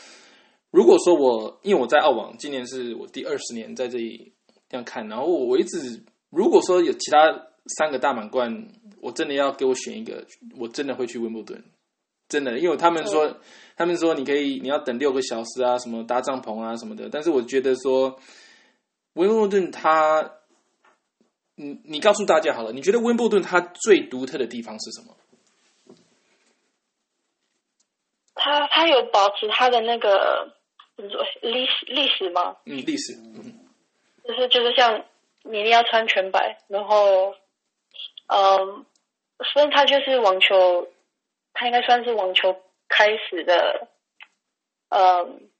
[0.70, 4.32] 如果说我因为我在澳网，今年是我第二十年在这里
[4.68, 7.18] 这样看，然后我一直如果说有其他
[7.78, 8.68] 三个大满贯，
[9.00, 10.24] 我真的要给我选一个，
[10.56, 11.62] 我真的会去温布顿。
[12.28, 13.38] 真的，因为他们说，
[13.74, 17.08] 他们说你可以，你要等六个小时啊，什么搭帐篷啊什么的。
[17.10, 18.18] 但是我觉得说，
[19.14, 20.30] 温布顿它，
[21.58, 25.16] 你你告诉大家好了，你觉得温布顿它最独特的地方是什么？
[28.40, 30.54] 他他有保持他的那个
[30.96, 32.56] 怎么说历史历史吗？
[32.64, 33.52] 嗯，历史，嗯
[34.24, 35.04] 就是就是像
[35.42, 37.34] 你一定要穿全白，然后，
[38.28, 38.86] 嗯，
[39.52, 40.86] 所以他就是网球，
[41.52, 42.54] 他应该算是网球
[42.88, 43.88] 开始的，
[44.90, 45.50] 嗯，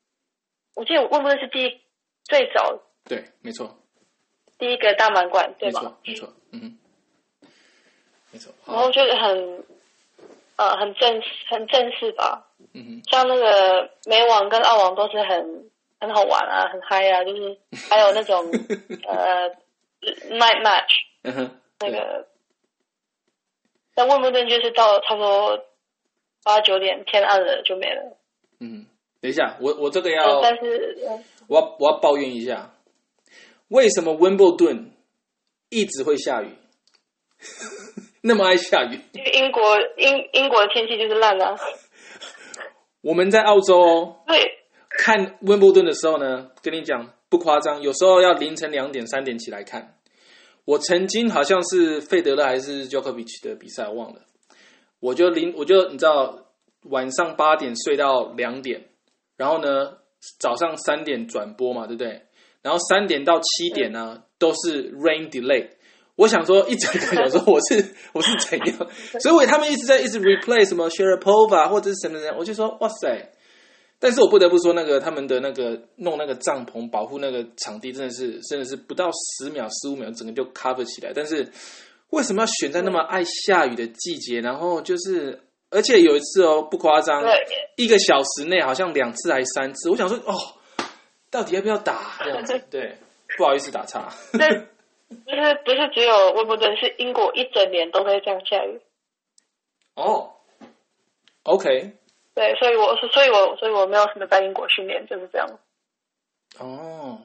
[0.76, 1.80] 我记得温布顿是第一
[2.22, 3.76] 最早对，没错，
[4.58, 5.80] 第一个大满贯，对吧？
[5.80, 6.60] 没错，没错，嗯。
[6.60, 6.78] 哼，
[8.32, 9.64] 没错，然后就是很，
[10.56, 17.58] 呃，很正式很正式吧，嗯哼，像那个美网跟澳网都是很很好玩啊，很嗨啊，就是
[17.90, 18.44] 还有那种
[19.06, 19.48] 呃
[20.30, 20.90] night match
[21.22, 22.26] 嗯哼，那个，
[23.94, 25.64] 但温布顿就是到差不多
[26.44, 28.16] 八九点天暗了就没了，
[28.60, 28.86] 嗯，
[29.20, 31.18] 等一下，我我这个要，但是呃
[31.48, 32.70] 我要我要抱怨一下，
[33.68, 34.92] 为什么温布顿
[35.68, 36.48] 一直会下雨？
[38.22, 39.00] 那么爱下雨？
[39.12, 39.62] 因为英国
[39.96, 41.54] 英英国的天气就是烂啊，
[43.00, 44.58] 我们在澳洲哦，对，
[44.90, 49.94] 看温布顿的时候呢，跟你讲不夸张，有时候要凌晨两点、三点起来看。
[50.64, 54.22] 我曾经好像是费德勒还是 Djokovic 的比赛，我忘了。
[55.00, 56.46] 我就凌，我就你知道，
[56.90, 58.88] 晚上八点睡到两点，
[59.36, 59.98] 然后呢，
[60.38, 62.22] 早上三点转播嘛，对不对？
[62.62, 65.68] 然后三点到七点呢，都是 rain delay。
[66.16, 68.76] 我想说，一整个想说我是 我是怎样，
[69.20, 73.30] 所以我他们一直在一直 replay 什么 Sharapova 或者是什么人，我就说哇塞。
[74.00, 81.12] 但是我不得不说，那个他们的那个弄那个帐篷保护那个场地，真的是真的是不到十秒十五秒，整个就 cover 起来。
[81.12, 81.48] 但是
[82.10, 84.40] 为什么要选在那么爱下雨的季节？
[84.40, 85.40] 然后就是，
[85.70, 87.24] 而且有一次哦，不夸张，
[87.76, 89.90] 一个小时内好像两次还三次。
[89.90, 90.34] 我想说，哦，
[91.30, 92.18] 到底要不要打？
[92.24, 92.58] 这样子？
[92.70, 92.96] 对，
[93.36, 94.08] 不好意思打岔。
[94.38, 94.48] 但
[95.08, 98.80] 不是不是只有温布顿，是英国一整年都会这样下雨。
[99.94, 100.34] 哦
[101.44, 101.92] ，OK，
[102.34, 105.48] 对，所以我是所以我所以我没有什么在英国训练，就是这样。
[106.58, 107.20] 哦，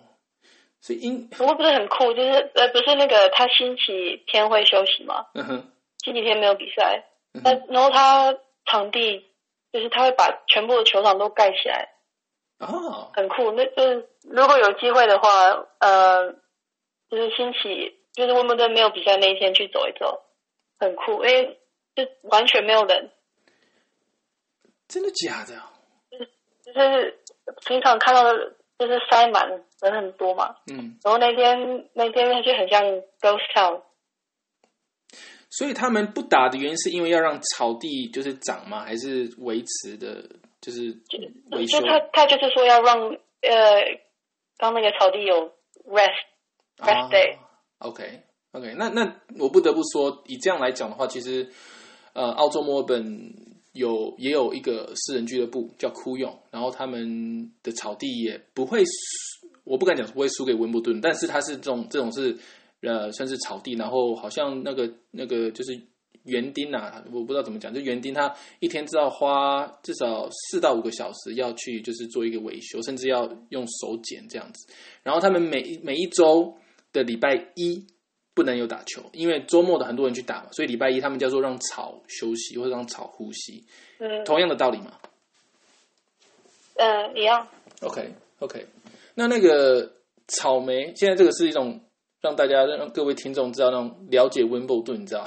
[0.82, 5.72] 所以英不过不是很酷，就是呃，不是那个他星期天会休息嘛，嗯哼，
[6.04, 8.36] 星期天没有比赛，嗯那然后他
[8.66, 9.30] 场地
[9.72, 11.93] 就是他会把全部的球场都盖起来，
[12.66, 13.52] 哦，很酷。
[13.52, 15.30] 那就是如果有机会的话，
[15.80, 16.32] 呃，
[17.10, 20.22] 就是星期就是温布顿没有比赛那一天去走一走，
[20.80, 21.60] 很酷，因为
[21.96, 23.12] 就完全没有人，
[24.88, 25.62] 真的假的？
[26.66, 27.20] 就是
[27.66, 29.48] 平常看到的就是塞满
[29.82, 32.84] 人很多嘛，嗯，然后那天那天就很像
[33.20, 33.82] ghost town。
[35.52, 38.80] 所以他们不打的原因是因为要让草地就是长吗？
[38.84, 40.24] 还是维持的，
[40.64, 40.98] 就是
[41.52, 41.88] 维修就？
[41.88, 42.98] 他他就是说要让
[43.42, 43.84] 呃，
[44.58, 45.52] 刚那个草地有
[45.86, 46.24] rest
[46.78, 47.38] rest day，、
[47.80, 48.22] OK
[48.54, 51.50] OK，那那我不得不说，以这样来讲的话，其实
[52.14, 53.34] 呃，澳洲墨尔本
[53.74, 62.38] 有也有一个私人俱乐部叫酷用，然后他们的草地也不会输，我不敢讲不会输给温布顿，但是它是这种这种是
[62.82, 65.78] 呃算是草地，然后好像那个那个就是
[66.24, 74.68] 园丁啊，我不知道怎么讲，就园丁他一天至少花至少四到五个小时要去就是做一个维修，甚至要用手剪这样子，
[75.04, 76.56] 然后他们每一每一周
[76.92, 77.86] 的礼拜一
[78.34, 83.64] 不能有打球，因为周末的很多人去打嘛，所以礼拜一他们叫做让草休息或者让草呼吸，
[84.00, 84.24] 嗯。
[84.26, 84.94] 同样的道理嘛。
[86.76, 87.48] 嗯、呃一样。
[87.82, 88.66] OK OK，
[89.14, 89.92] 那那个
[90.28, 91.80] 草莓，现在这个是一种
[92.22, 95.26] 让大家让各位听众知道那种了解温布顿，你知道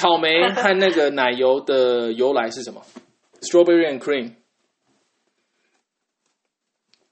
[0.00, 2.82] 草莓和那个奶油的由来是什么
[3.40, 4.34] ？Strawberry and cream。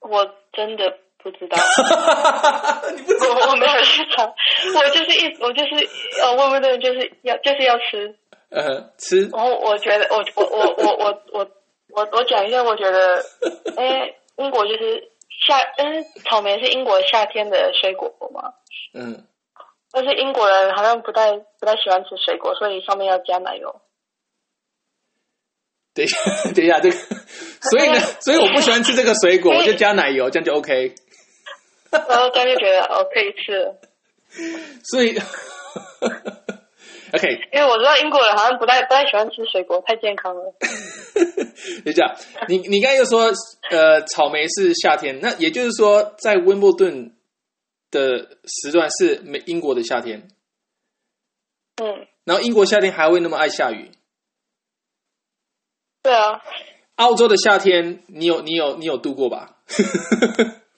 [0.01, 1.57] 我真的不知道，
[2.97, 3.35] 你不知道？
[3.35, 5.89] 我 我没有去查，我就是一我就是
[6.23, 8.17] 呃温布顿就是要就是要吃，
[8.51, 11.51] 呃，吃然后我觉得我我我我我我
[11.91, 13.23] 我我讲一下，我觉得，
[13.77, 15.11] 哎，英国就是
[15.47, 18.55] 夏，嗯，草莓是英国夏天的水果嘛，
[18.95, 19.25] 嗯，
[19.93, 23.81] 但是英国人好像不太不太喜欢吃水果，所以上面要加奶油。
[25.93, 26.19] 等一下，
[26.55, 26.97] 等一下，这个，
[27.71, 30.95] 所以呢，所以我不喜欢吃这个水果， 我就加奶油，这样就 OK。
[31.91, 33.75] 然后他就觉得哦可以吃了，
[34.85, 35.19] 所以
[37.13, 40.55] ，OK，因为我知道英国人好像不太不太喜欢吃水果，太健康了。
[41.85, 42.15] 等一下，
[42.47, 43.33] 你你刚才又说，
[43.73, 47.13] 呃，草莓是夏天，那也就是说，在温布顿
[47.91, 50.29] 的时段是美英国的夏天，
[51.83, 53.91] 嗯，然后英国夏天还会那么爱下雨。
[56.03, 56.41] 对啊，
[56.97, 59.59] 澳洲的夏天，你有你有你有度过吧？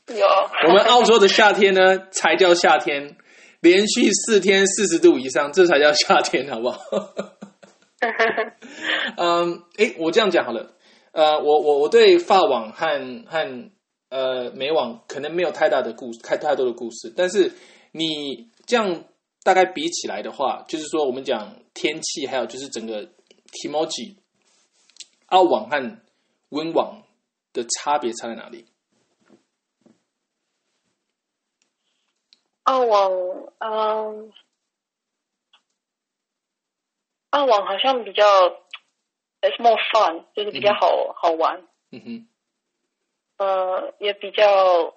[0.08, 0.26] 有。
[0.68, 3.16] 我们澳洲的夏天呢，才叫夏天，
[3.60, 6.80] 连续四天四十度以上，这才叫夏天，好不好？
[9.16, 10.74] 嗯，哎，我这样讲好了。
[11.12, 12.86] 呃，我我我对法网和
[13.26, 13.70] 和
[14.12, 17.10] 呃美网可能没有太大的故事，太太多的故事。
[17.16, 17.50] 但是
[17.92, 19.04] 你这样
[19.42, 23.08] 大概比起来的话，就是说我们讲天气，还有就是整个
[23.64, 24.16] emoji，
[25.26, 25.98] 澳网和
[26.50, 27.02] 温网
[27.54, 28.66] 的差别差在哪里？
[32.64, 33.10] 澳网，
[33.58, 34.32] 嗯，
[37.30, 38.24] 澳网好像比较
[39.40, 42.28] ，it's more fun，就是比较好、好玩，嗯哼，
[43.42, 44.94] 呃，也比较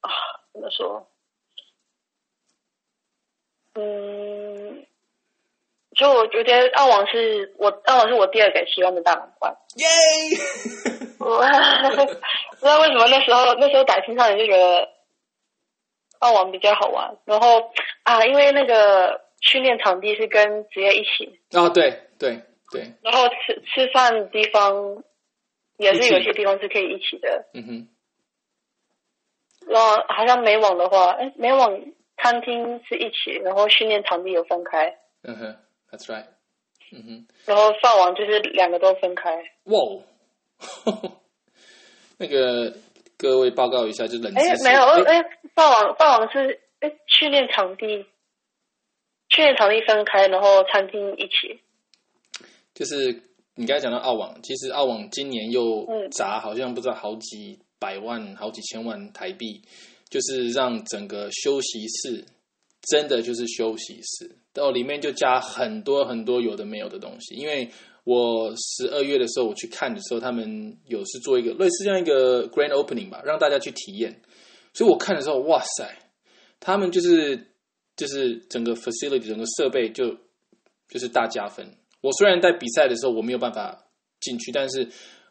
[0.00, 0.10] 啊，
[0.52, 1.08] 怎么说？
[3.74, 4.86] 嗯，
[5.96, 9.56] 就我觉得澳网是我澳网是我第二个喜欢的大满贯。
[9.76, 9.86] 耶！
[11.18, 14.90] 我不知道为什么那时候那时候打青少年就觉得
[16.18, 25.02] 澳网比较好玩，然后啊，因为那个训练场地是跟职业一起，啊，对对对，然后吃吃饭地方
[25.78, 27.46] 也是有些地方是可以一起的。
[27.54, 27.88] 嗯哼，
[29.66, 31.80] 然后好像美网的话，哎，美网
[32.16, 35.56] 餐厅是一起，然后训练场地有分开，嗯哼
[35.90, 36.26] ，That's right，
[36.92, 37.26] 嗯哼。
[37.46, 39.30] 然后饭网就是两个都分开。
[39.64, 40.02] 哇哦，
[42.18, 42.72] 那个
[43.16, 48.06] 各位报告一下，就冷知哎，没有，诶哎，饭网饭网是哎训练场地，
[49.28, 51.60] 训练场地分开，然后餐厅一起。
[52.74, 53.22] 就是
[53.54, 59.60] 你刚才讲到澳网，其实澳网今年又嗯砸好像不知道好几百万、好几千万台币，
[60.08, 62.24] 就是让整个休息室
[62.88, 67.34] 真的就是休息室，到里面就加很多很多有的没有的东西。
[67.34, 67.70] 因为
[68.04, 74.20] 我十二月的时候我去看的时候，他们有是做一个类似这样一个 grand opening 吧，让大家去体验。
[74.72, 75.94] 所以我看的时候，哇塞，
[76.58, 77.48] 他们就是
[77.96, 80.16] 就是整个 facility 整个设备就
[80.88, 81.66] 就是大加分。
[82.02, 83.86] 我虽然在比赛的时候我没有办法
[84.20, 84.86] 进去，但是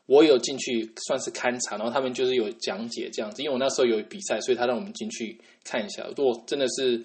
[0.08, 3.44] 我有进去算是勘察，然后他们就是有讲解这样子。
[3.44, 6.04] 因为我那时候有比赛，所以他让我们进去看一下。
[6.18, 6.98] 如果真的是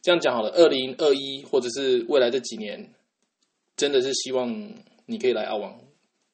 [0.00, 2.92] 这样讲好了，二零二一或者是未来这几年，
[3.76, 4.72] 真的是希望
[5.06, 5.78] 你可以来澳网，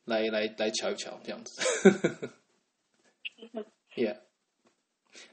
[0.04, 2.30] 来来来瞧一瞧这样子。
[3.96, 4.18] Yeah，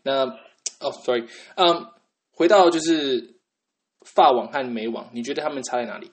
[0.04, 0.26] 那
[0.80, 1.88] 哦，sorry，嗯、
[2.32, 3.36] 回到就是
[4.02, 6.12] 法网和美网，你觉得他们差在哪里？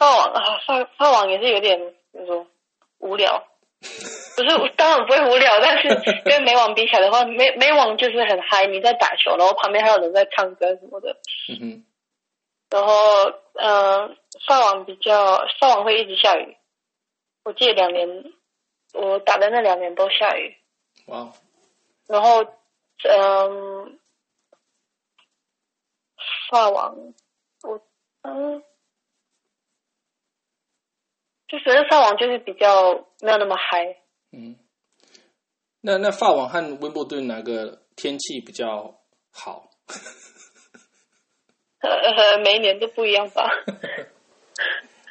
[0.00, 2.46] 法网啊，法法网也是有点那种
[3.00, 3.46] 无聊，
[4.34, 5.88] 不是当然不会无聊，但是
[6.24, 11.14] 跟美网比起来的话，美美网就是很嗨，你在打球，然后旁边还有人在唱歌什么的，
[12.70, 12.94] 然后
[13.52, 14.08] 呃，
[14.48, 16.56] 上网比较上网会一直下雨，
[17.44, 18.32] 我记得两年
[18.94, 20.56] 我打的那两年都下雨，
[21.08, 21.32] 哇哦，
[22.08, 22.42] 然后
[23.02, 23.98] 嗯，
[26.50, 26.96] 上网
[27.64, 27.82] 我
[28.22, 28.64] 嗯。
[31.50, 33.96] 就觉得法网就是比较没有那么嗨，
[34.30, 34.54] 嗯，
[35.80, 39.00] 那那法网和温布顿哪个天气比较
[39.32, 39.68] 好？
[41.80, 43.50] 呃，每一年都不一样吧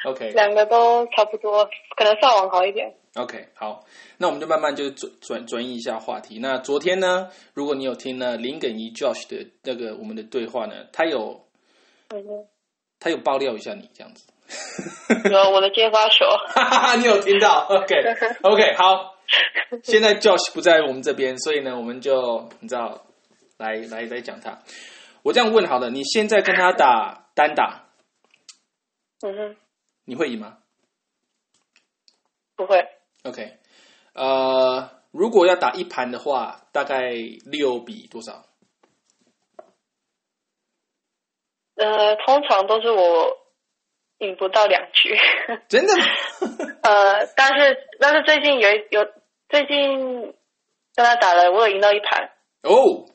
[0.06, 0.32] ，OK。
[0.32, 2.96] 两个都差不多，可能上网好一点。
[3.16, 3.84] OK，好，
[4.18, 6.40] 那我们就慢慢就转转转移一下话题。
[6.40, 11.50] 那昨天呢，如果你有听呢林耿怡 Josh 的那个我们的对话呢，他有
[12.10, 12.48] 嗯，
[13.00, 14.32] 他有爆料一下你这样子，
[15.32, 17.96] 有我的接发手，哈哈哈，你有听到？OK
[18.44, 19.16] OK，好，
[19.84, 23.06] 现在 Josh 不在我们这边，所以呢，我们就你知道，
[23.58, 24.60] 来来来讲他。
[25.22, 27.90] 我这样问好了，你现在跟他打单打，
[29.22, 29.56] 嗯哼，
[30.06, 30.58] 你会赢吗
[32.56, 32.86] 不会
[33.24, 33.58] ，？OK，
[34.14, 37.12] 呃，如果要打一盘的话，大概
[37.46, 38.46] 六比多少？
[41.76, 43.38] 呃，通常都是我
[44.20, 45.18] 赢不到两局，
[45.68, 46.04] 真的吗？
[46.84, 49.06] 呃，但是但是最近有一有
[49.50, 50.34] 最近
[50.96, 52.32] 跟他打了，我有赢到一盘，
[52.64, 53.06] 哦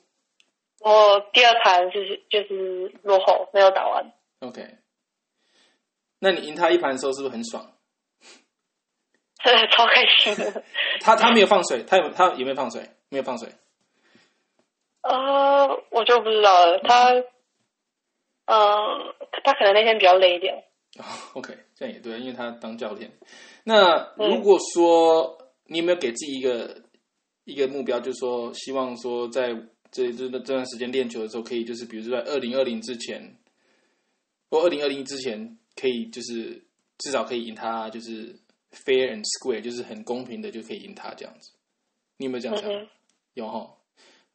[0.81, 4.13] 我第二盘就是就是落后，没有打完。
[4.41, 4.63] ，OK，
[6.19, 7.71] 那你赢他一盘的时候是不是很爽？
[9.73, 10.63] 超开心的。
[11.01, 12.83] 他他没有放水，他有他有没有放水？
[13.11, 13.49] 没有放水。
[15.03, 16.79] 呃，我就不知道了。
[16.81, 17.13] 他，
[18.47, 20.65] 嗯、他可能那天比较累一点。
[20.99, 23.11] 哦 OK，这样也对，因为他当教练。
[23.65, 25.37] 那如果说
[25.67, 26.83] 你有没有给自己一个
[27.45, 29.49] 一个目标，就是说希望说在
[29.91, 33.37] 这这这段时间练球的时候，可以就是比如说在二零二零之前，
[34.51, 36.65] 或二零二零之前，可以就是
[36.99, 38.35] 至少可以赢他，就是
[38.73, 41.51] fair and square，就是很公平的就可以赢他这样子。
[42.17, 42.71] 你有没有这样想？
[42.71, 42.89] 嗯，
[43.35, 43.75] 有哈。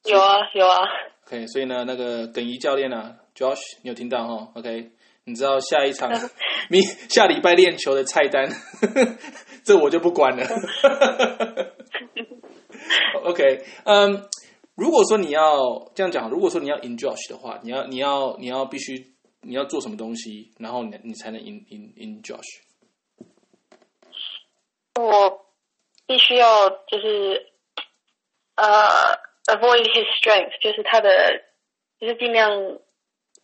[0.06, 0.78] 有啊有啊。
[1.26, 4.92] OK，所以呢，那个耿怡教练呢，Josh，你有听到哈？OK，
[5.30, 6.12] 你知道下一场
[6.70, 8.50] 明下礼拜练球的菜单，
[9.64, 10.44] 这我就不管了。
[13.24, 14.28] OK，嗯、
[14.76, 22.62] 如果说你要这样讲，如果说你要赢 Josh 的话，你要你要你要必须你要做什么东西，然后你你才能赢赢赢 Josh？
[24.96, 25.46] 我
[26.08, 27.52] 必须要就是
[28.56, 28.66] 呃
[29.46, 31.10] avoid his strength，就是他的，
[32.00, 32.50] 就是尽量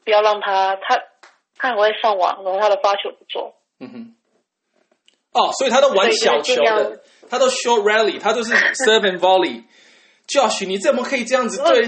[0.04, 1.02] 不要让他他
[1.58, 3.56] 他很会上网，然后他的发球不错。
[3.80, 4.16] 嗯哼。
[5.32, 9.64] 哦，所以他都玩小球的，他都 short rally，他都是 serve and volley。
[10.28, 11.86] Josh，你怎么可以这样子对？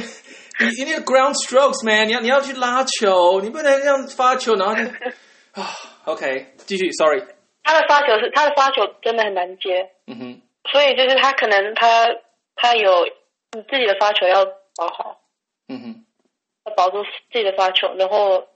[0.59, 4.81] 你你那个 ground strokes man，你要你要去拉球，你不能这样发球，然后就
[5.59, 5.65] 啊
[6.05, 7.23] ，OK，继续，sorry，
[7.63, 12.07] 他的发球是他的发球真的很难接，嗯哼，所以就是他可能他
[12.55, 13.05] 他有
[13.53, 14.45] 你自己的发球要
[14.75, 15.21] 保好，
[15.67, 16.05] 嗯哼，
[16.65, 18.47] 要保住自己的发球，然后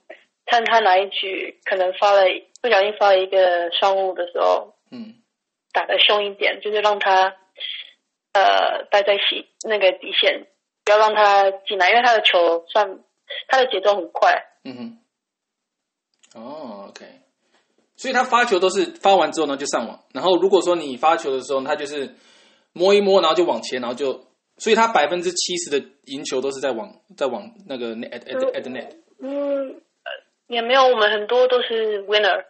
[0.52, 2.26] 看他哪一局可能发了
[2.62, 5.16] 不小心发了一个双误的时候，嗯。
[5.74, 7.34] 打的凶一点，就是让他
[8.34, 10.45] 呃待在洗那个底线，
[10.84, 12.99] 不要让他进来，因为他的球算
[13.47, 14.99] 他的节奏很快，嗯
[16.36, 17.06] 哼，哦，OK，
[17.95, 22.16] 所以他发球都是发完之后呢就上网，然后如果说你发球的时候，他就是
[22.74, 24.28] 摸一摸，然后就往前，然后就，
[24.58, 28.97] 所以他百分之七十的赢球都是在往在往那个 net at at net。
[29.22, 29.82] 嗯，呃
[30.52, 32.43] 也没有，我们很多都是 winner，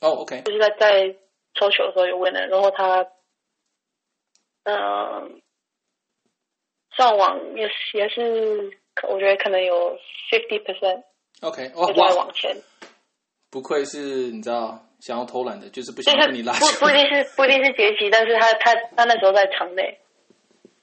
[0.00, 1.16] 哦，OK，就是在在
[1.54, 3.06] 抽球的时候有 winner，然后他
[4.64, 5.40] 嗯、
[6.96, 9.96] 上网也是也是，我觉得可能有
[10.30, 11.02] fifty percent
[11.40, 12.54] OK，哦就在哇，往前。
[13.50, 13.98] 不愧是
[14.30, 16.90] 你知道想要偷懒的，就是不就是想跟你拉不球不。
[16.90, 19.98] 一定是不一定是杰西，但是他他他那时候在场内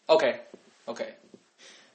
[0.07, 0.41] ，OK
[0.85, 1.15] OK，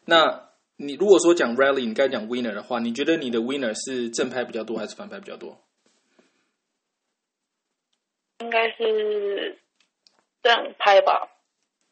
[0.04, 0.48] 那
[0.78, 5.58] 你如果说讲 rally，你该讲 winner 的话，你觉得你的 winner 是正拍比较多还是反拍比较多？
[8.40, 9.58] 应该是
[10.42, 11.30] 正拍吧。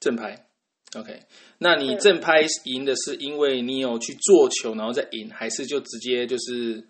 [0.01, 0.47] 正拍
[0.95, 1.20] ，OK。
[1.57, 6.87] 那你正拍赢的是因为你有去做球，然后再赢，还是就直接就是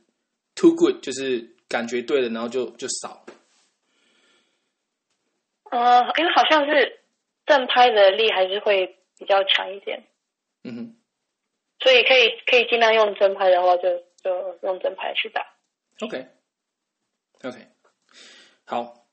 [0.57, 3.25] too good，就是感觉对了，然后就就少？
[5.71, 6.99] 呃，因为好像是
[7.47, 10.03] 正拍的力还是会比较强一点。
[10.65, 10.97] 嗯哼。
[11.85, 13.83] 所以可以可以尽量用正拍的话，就
[14.23, 15.43] 就用正拍去打。
[16.01, 17.59] OK，OK，
[18.65, 19.07] 好，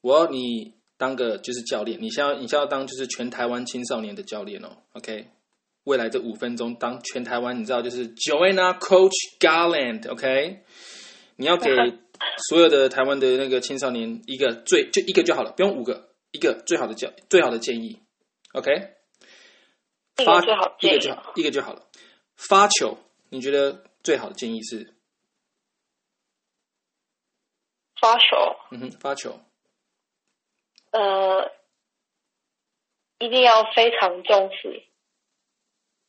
[0.00, 4.68] 我要你当个就是教练，你先要你先要当就是全台湾青少年的教练哦。
[4.92, 5.26] OK，
[5.84, 10.62] 未来这五分钟当全台湾，你知道就是 Joanna Coach Garland，OK，
[11.34, 11.68] 你要给
[12.48, 18.00] 所有的台湾的那个青少年一个最就一个就好了，不用五个，一个最好的教最好的建议
[18.54, 18.70] ，OK，
[20.24, 21.82] 发最好一个就好，一个就好了。
[22.36, 22.98] 发球，
[23.30, 24.94] 你觉得最好的建议是？
[28.00, 28.56] 发球。
[28.70, 29.40] 嗯哼，发球。
[30.90, 31.50] 呃，
[33.18, 34.84] 一定要非常重视，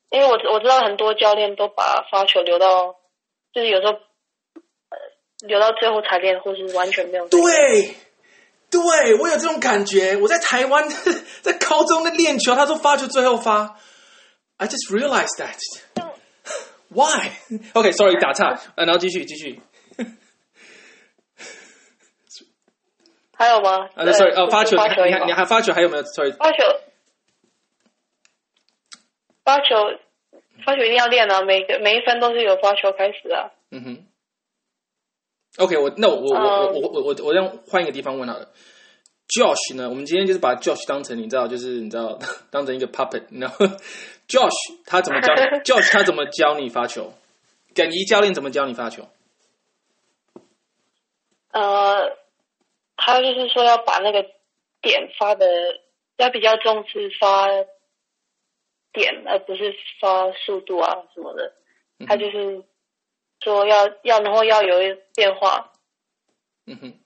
[0.10, 2.99] 因为我我知道很多教练都把发球留到，
[3.51, 4.97] 就是有时候，呃，
[5.47, 7.28] 留到最后才练，或是完全没有。
[7.28, 7.95] 对，
[8.70, 10.16] 对我有这种感觉。
[10.18, 10.88] 我在台湾
[11.41, 13.80] 在高中的练球，他说发球最后发
[14.60, 15.57] ，I just realized that。
[16.89, 17.32] Why?
[17.74, 19.62] OK, sorry，打岔，然后继续继续。
[23.34, 23.89] 还有吗？
[23.95, 26.57] 啊，sorry，哦，发球，你还你还发球还有没有？Sorry，发球，
[29.45, 29.97] 发球，
[30.66, 31.41] 发球一定要练啊！
[31.43, 33.51] 每个每一分都是由发球开始的。
[33.72, 34.05] 嗯哼。
[35.57, 38.51] OK，我那我我我我我我我让换一个地方问好了。
[39.30, 39.89] Josh 呢？
[39.89, 43.66] 我们今天就是把 Josh 当成你知道，就是你知道当成一个 puppet，然后
[44.30, 45.34] Josh 他怎么教
[45.65, 47.11] Josh 他怎么教你发球？
[47.75, 49.09] 耿怡教练怎么教你发球？
[51.51, 52.15] 呃，
[52.95, 54.23] 他就是说要把那个
[54.82, 55.45] 点发的
[56.17, 57.47] 要比较重视发
[58.93, 61.53] 点，而不是发速度啊什么的。
[62.07, 62.63] 他就是
[63.41, 65.73] 说要要然后要有变化。
[66.65, 66.99] 嗯哼。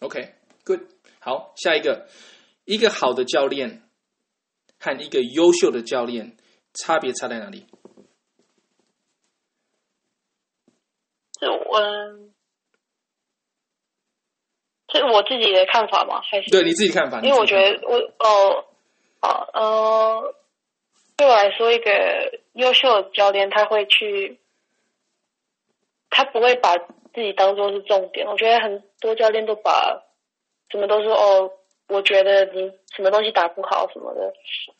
[0.00, 0.34] OK。
[0.64, 0.82] Good，
[1.18, 2.06] 好，下一个，
[2.64, 3.82] 一个好的教练
[4.80, 6.36] 和一个优秀的教练
[6.72, 7.66] 差别差在哪里？
[11.38, 11.80] 是我，
[14.92, 16.20] 是我自己的看法吗？
[16.22, 17.20] 还是对你自己看法？
[17.20, 18.64] 因为我觉得我哦，
[19.20, 20.34] 好，呃，
[21.16, 24.40] 对我来说，一个优秀的教练他会去，
[26.08, 28.26] 他不会把自己当做是重点。
[28.26, 30.04] 我觉得很多教练都把。
[30.72, 31.50] 什么都说哦，
[31.90, 34.32] 我觉得你什么东西打不好什么的，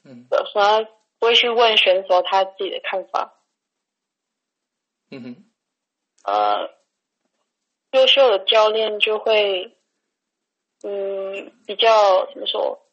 [0.04, 0.84] 嗯，反而
[1.18, 3.34] 不会去问选手他自己的看法。
[5.10, 5.44] 嗯哼，
[6.24, 6.70] 呃，
[7.92, 9.76] 优秀的教练就会，
[10.84, 12.86] 嗯，比较怎么说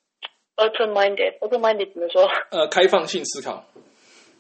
[0.56, 2.28] ，open minded，open minded 怎么说？
[2.52, 3.64] 呃，开放性思考。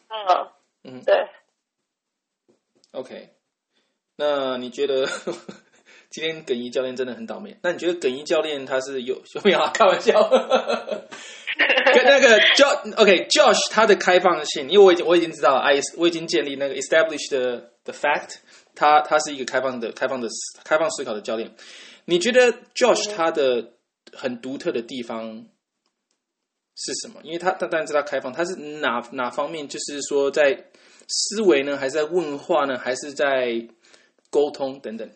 [0.09, 0.51] 嗯
[0.83, 1.27] 嗯，对。
[2.91, 3.29] OK，
[4.15, 5.05] 那你觉得？
[6.17, 7.55] 今天耿一教练真的很倒霉。
[7.61, 9.69] 那你觉得耿一教练他是有有没有啊？
[9.71, 10.27] 开玩笑。
[11.93, 18.37] 跟那个 Jo OK，Josh 他的开放性，因为我已经我已经知道，I 我已经建立那个 established 的 the fact，
[18.73, 20.27] 他他是一个开放的、开放的、
[20.63, 21.53] 开放思考的教练。
[22.05, 23.73] 你觉得 Josh 他的
[24.11, 25.45] 很独特的地方
[26.75, 27.21] 是什么？
[27.21, 29.67] 因为他他当然知道开放，他是哪哪方面？
[29.67, 30.65] 就是说在
[31.07, 33.67] 思维呢，还是在问话呢，还是在
[34.31, 35.07] 沟通等等？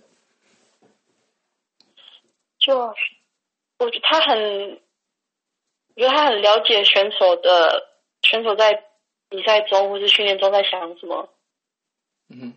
[2.62, 2.78] 就
[3.80, 4.82] 我觉得他很，
[5.96, 7.90] 我觉得他很了解选手的
[8.22, 8.86] 选手在
[9.28, 11.28] 比赛中或是训练中在想什么。
[12.30, 12.56] 嗯。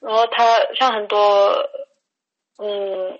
[0.00, 1.52] 然后他像很多，
[2.58, 3.18] 嗯，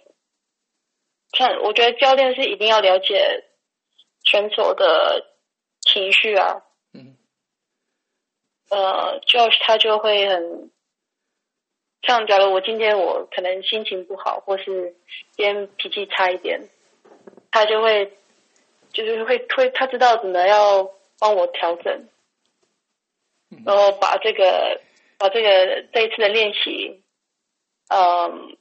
[1.33, 3.45] 像我觉得教练是一定要了解
[4.25, 5.25] 选手的
[5.81, 6.63] 情绪啊。
[6.93, 7.17] 嗯。
[8.71, 10.71] 呃，Josh 他就会很。
[12.03, 14.95] 像假如我今天我可能心情不好，或是
[15.33, 16.61] 今天脾气差一点，
[17.51, 18.13] 他就会
[18.93, 20.89] 就是会推他知道怎么要
[21.19, 22.09] 帮我调整，
[23.65, 24.81] 然后把这个
[25.19, 27.03] 把这个这一次的练习，
[27.89, 28.57] 嗯，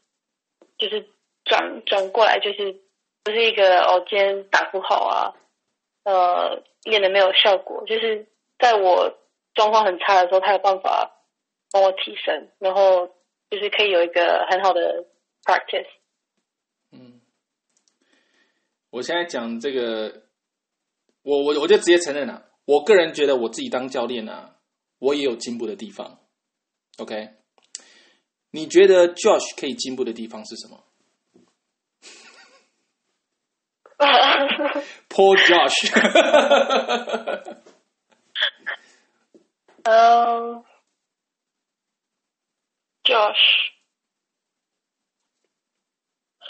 [0.80, 1.08] 就是
[1.44, 2.82] 转转过来，就是
[3.24, 5.36] 不是一个哦今天打不好啊，
[6.04, 8.26] 呃练的没有效果，就是
[8.58, 9.20] 在我
[9.54, 11.12] 状况很差的时候，他有办法
[11.72, 13.12] 帮我提升，然后。
[13.56, 15.06] 就是可以有一个很好的
[15.46, 15.88] practice。
[16.92, 17.22] 嗯，
[18.90, 20.24] 我现在讲这个，
[21.22, 22.50] 我我我就直接承认了。
[22.66, 24.58] 我个人觉得我自己当教练啊，
[25.00, 26.20] 我也有进步的地方。
[26.98, 27.30] OK，
[28.52, 30.84] 你觉得 Josh 可以进步的地方是什么？
[35.08, 35.90] Poor Josh。
[39.84, 40.66] 嗯
[43.06, 43.36] ，Josh，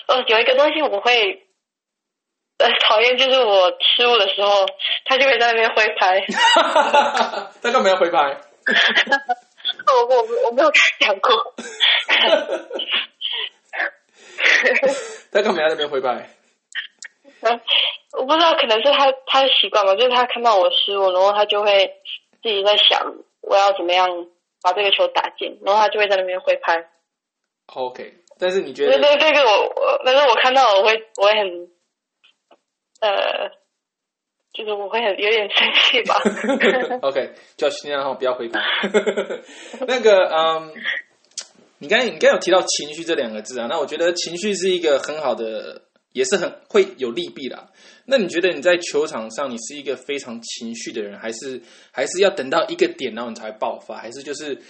[0.07, 1.47] 哦，有一个东西我会
[2.57, 4.65] 呃讨厌，就是我失误的时候，
[5.05, 6.21] 他就会在那边挥拍。
[7.61, 8.41] 他干嘛要挥拍？
[9.87, 11.53] 我我我没有跟他讲过。
[15.31, 16.29] 他干嘛要那边挥拍？
[17.41, 17.61] 嗯，
[18.13, 21.93] 我不知道，可能是他他的习惯吧，就是他看到我失误，然后他就会
[22.41, 24.07] 自己在想我要怎么样
[24.65, 26.89] 把这个球打进，然后他就会在那边挥拍。
[27.67, 31.69] OK，但是你觉得对，这个我我，但是我看到我会我会很
[32.99, 33.51] 呃，
[34.51, 36.15] 就是我会很有点生气吧。
[37.07, 38.59] OK，Josh 尽量让我不要回拍。
[39.85, 40.73] 那个，嗯，
[41.77, 47.69] 你刚才你刚有提到情绪这两个字啊，那我觉得情绪是一个很好的，也是很会有利弊啦。
[48.05, 54.61] 那你觉得你在球场上，你是一个非常情绪的人，还是还是要等到一个点，然后你才会爆发，还是就是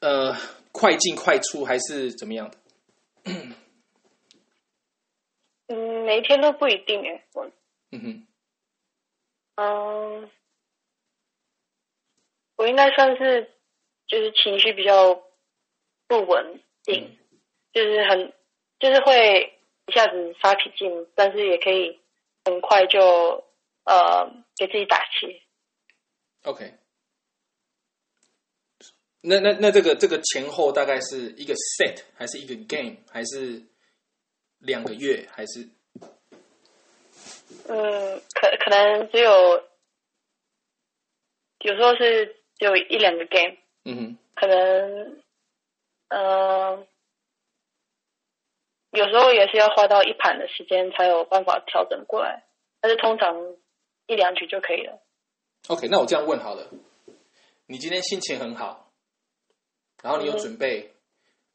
[0.00, 0.34] 呃
[0.70, 2.56] 快进快出，还是怎么样的？
[5.66, 7.50] 嗯，每一天都不一定诶，我。
[7.90, 8.26] 嗯哼，
[9.56, 10.30] 嗯，
[12.56, 13.50] 我应该算是
[14.06, 15.14] 就是情绪比较
[16.06, 17.16] 不稳定，
[17.72, 18.32] 就是很
[18.78, 20.84] 就是会一下子发脾气，
[21.14, 21.98] 但是也可以
[22.44, 23.00] 很快就
[23.84, 25.42] 呃给自己打气。
[26.44, 26.74] OK，
[29.22, 33.62] 那那那这个这个前后大概是一个 set 还是一个 game 还是
[34.58, 35.68] 两个月还是？
[37.66, 39.64] 嗯，可可能只有
[41.60, 42.26] 有时候是
[42.58, 44.18] 只有一两个 game，嗯哼。
[44.34, 45.22] 可能
[46.08, 46.86] 呃
[48.94, 52.44] 有时候也是要花到一盘的时间才有办法调整过来，
[52.80, 53.36] 但是通常
[54.06, 55.02] 一两局就可以了。
[55.68, 56.70] OK，那我这样问好了，
[57.66, 58.92] 你今天心情很好，
[60.02, 60.94] 然后你有嗯准备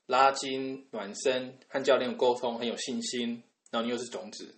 [0.08, 4.56] 拉筋暖身，和教练有沟通，很有信心，然后你又是种子，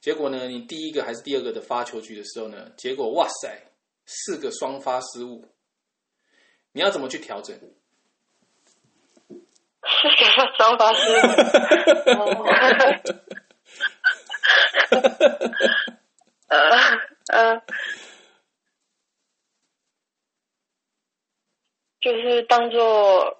[0.00, 3.62] 结果呢，你第一个还是第二个的发球局的时候呢，结果哇塞，
[4.04, 5.44] 四个双发失误，
[6.72, 7.58] 你要怎么去调整？
[9.84, 11.20] 是什么双发失误？
[16.48, 16.56] 呃
[17.28, 17.62] 呃，
[22.00, 23.38] 就是当做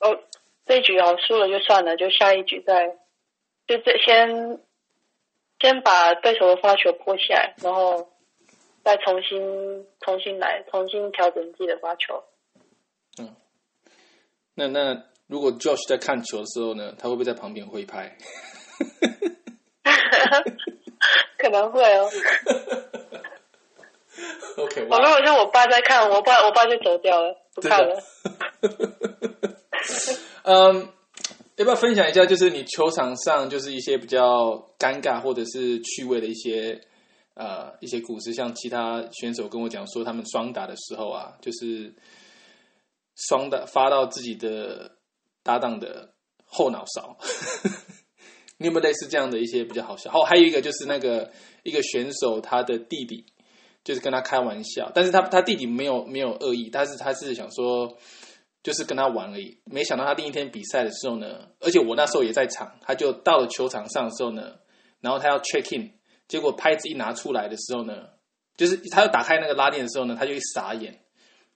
[0.00, 0.20] 哦，
[0.66, 2.98] 这一局好输了就算了，就下一局再
[3.66, 4.60] 就这先
[5.60, 8.12] 先把对手的发球拨起来，然后
[8.82, 12.24] 再重新重新来，重新调整自己的发球。
[13.18, 13.34] 嗯
[14.56, 18.16] 那那如果 Josh 在看球的时候呢，他会不会在旁边挥拍？
[21.38, 22.08] 可能会哦。
[24.56, 28.02] OK，我如果是我爸在看，我爸我爸就走掉了，不看了。
[30.44, 30.88] 嗯，
[31.56, 36.80] 要不要分享一下，就是你球场上就是一些比较尴尬或者是趣味的一些
[37.34, 38.32] 呃一些故事？
[38.32, 41.94] 像其他选手跟我讲说，他们双打的时候啊，就是
[43.16, 44.93] 双打发到自己的
[45.44, 46.12] 搭档的
[46.44, 47.16] 后脑勺。
[48.58, 50.10] 你有没有类似这样的一些比较好笑？
[50.10, 51.30] 哦，还有一个就是那个
[51.62, 53.24] 一个选手他的弟弟，
[53.84, 57.96] 就是跟他开玩笑，但是他他弟弟没有没有恶意，但是他是想说。
[58.64, 64.54] 就是跟他玩而已，没想到他第一天比赛的时候呢，而且我那时候也在场，他就到了球场上的时候呢，
[65.02, 65.90] 然后他要 check in，
[66.28, 68.08] 结果拍子一拿出来的时候呢，
[68.56, 70.98] 就是他要打开那个拉链的时候呢，他就一傻眼，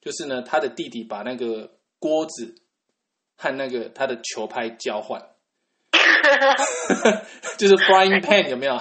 [0.03, 2.55] 就是呢他的弟弟把那个锅子
[3.39, 5.23] 和那个他的球拍交换，
[7.57, 8.77] 就是 frying pan 有没有？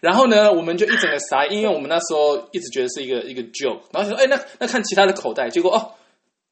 [0.00, 5.94] 然后呢，我们就一整个傻，因为我们那时候一直觉得是一个一个 joke，然后就说，哎，那那看其他的口袋，结果哦。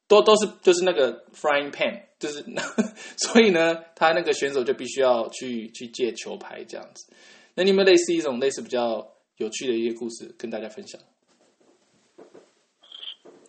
[0.07, 2.43] 都都是就是那个 frying pan，就是
[3.15, 7.13] 所以呢，他那个选手就必须要去去借球拍这样子。
[7.53, 10.99] 那你有没有类似一种类似比较有趣的一些故事跟大家分享？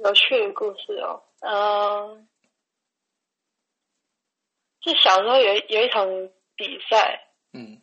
[0.05, 2.29] 有趣的故事哦，嗯，
[4.85, 6.07] 是小时候有有一场
[6.57, 7.81] 比赛，嗯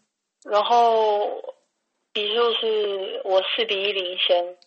[0.50, 1.56] 然后
[2.14, 4.58] 比数是我四比一领先，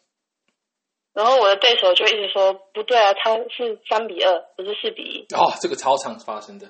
[1.13, 5.35] 然后我的对手就一直说不对啊，他是三比二，不是四比一。
[5.35, 6.67] 哦，这个超常发生的，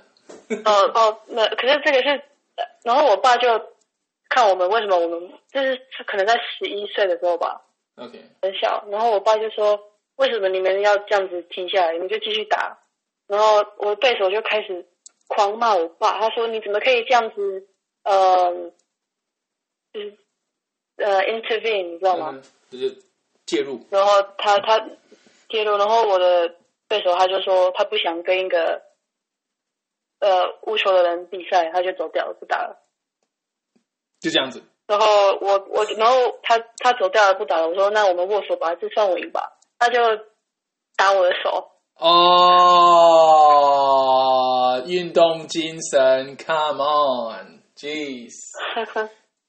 [0.65, 2.23] 哦哦，那可是这个是，
[2.85, 3.49] 然后我爸就
[4.29, 7.63] 看我们为什么我们就是可能在十一岁的时候吧
[7.97, 9.79] ，OK，很小，然后我爸就说，
[10.17, 11.93] 为什么你们要这样子停下来？
[11.93, 12.79] 你们就继续打。
[13.29, 14.87] 然后我的对手就开始
[15.29, 17.69] 狂骂我爸，他说你怎么可以这样子？
[18.05, 18.53] 呃，
[19.93, 20.19] 就是
[20.97, 22.31] 呃 intervene，你知道吗？
[22.33, 23.03] 嗯就是
[23.45, 24.79] 介入，然后他他
[25.49, 26.55] 介入，然后我的
[26.89, 28.83] 对手他就说他不想跟一个
[30.21, 32.83] 呃无球的人比赛，他就走掉了，不打了。
[34.21, 34.63] 就这样子。
[34.87, 35.07] 然后
[35.41, 39.59] 我我然后他他走掉了不打了，我说那我们握手吧，这算我赢吧。
[39.79, 40.01] 他就
[40.97, 42.09] 打我的手，哦，
[44.87, 48.31] 运动精神，Come on，Jeez，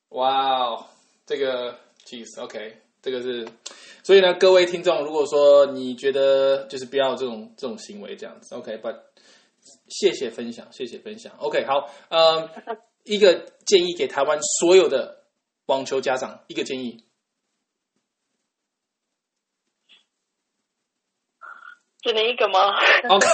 [0.10, 0.86] 哇哦，
[1.26, 3.48] 这个 Jeez，OK，、这个是，
[4.04, 9.00] 所以呢，各位听众，如果说你觉得就是不要有这种这种行为这样子，OK，but、
[9.88, 12.50] 谢谢分享，谢谢分享，OK，好，嗯，
[13.06, 13.34] 一个
[13.66, 15.24] 建议给台湾所有的
[15.68, 17.04] 网球家长，一个建议，
[22.04, 22.60] 只能一个吗
[23.08, 23.26] ？OK，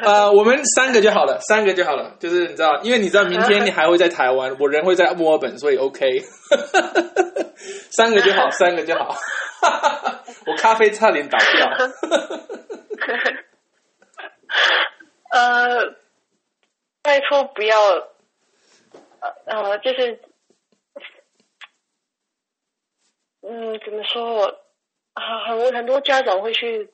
[0.02, 2.16] 呃，我们三个就好了，三个就好了。
[2.18, 6.00] 就是你知道，因为你知道明天你还会在台湾， 我人会在墨尔本，所以 OK，
[7.92, 9.14] 三个就好，三个就好。
[10.46, 11.68] 我咖啡差点倒掉。
[15.30, 15.94] 呃，
[17.02, 17.76] 拜托不要，
[19.20, 20.20] 呃呃，就是，
[23.46, 24.60] 嗯，怎么说？
[25.12, 26.92] 啊，很多很多家长会去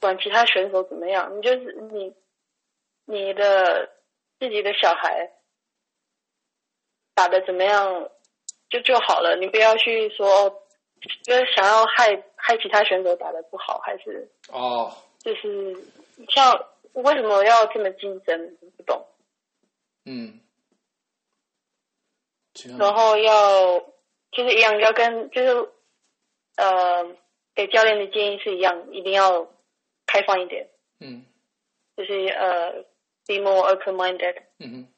[0.00, 2.12] 管其他选手怎么样，你就是你
[3.04, 3.90] 你的
[4.40, 5.30] 自己的小孩
[7.14, 8.10] 打的怎么样
[8.68, 10.66] 就就好了，你不要去说，
[11.22, 15.76] 就是想要害害其他选手打的不好，还是哦，就是
[16.30, 18.56] 像为什么要这么竞争？
[18.76, 19.06] 不懂。
[20.06, 20.40] 嗯，
[22.76, 23.93] 然后要
[24.34, 25.68] 就是一样，要跟就是
[26.56, 27.16] 呃
[27.54, 29.48] 给教练的建议是一样，一定要
[30.06, 30.68] 开放一点，
[31.00, 31.24] 嗯。
[31.96, 32.72] 就是呃
[33.26, 34.88] be more open minded，嗯哼。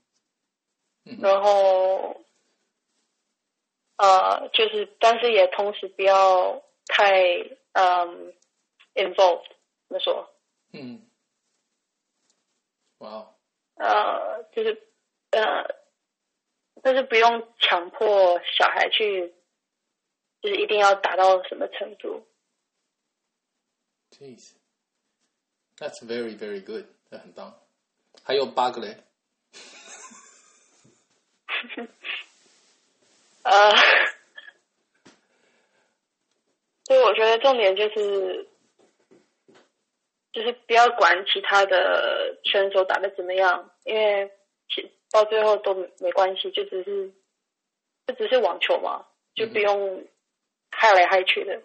[1.04, 1.22] 嗯哼。
[1.22, 2.24] 然后
[3.98, 7.22] 呃就是但是也同时不要太
[7.72, 8.32] 嗯
[8.94, 9.44] involved，
[9.88, 10.30] 怎么说？
[10.72, 11.02] 嗯，
[12.98, 13.34] 哇哦，
[13.74, 14.82] 呃，就是
[15.32, 15.64] 呃，
[16.86, 19.34] 但是不用强迫小孩去，
[20.40, 22.24] 就是一定要达到什么程度。
[24.12, 24.52] Jeez,
[25.78, 27.60] that's very very good，那很棒。
[28.22, 29.02] 还有八个嘞，
[33.42, 33.70] 呃，
[36.84, 38.48] 所以我觉得重点就是，
[40.32, 44.30] 就是不要管其他的选手打的怎么样，因为
[44.68, 47.12] 其到最后都没关系，就只是
[48.06, 50.06] 就只是网球嘛，就不用
[50.70, 51.62] 害来害去的。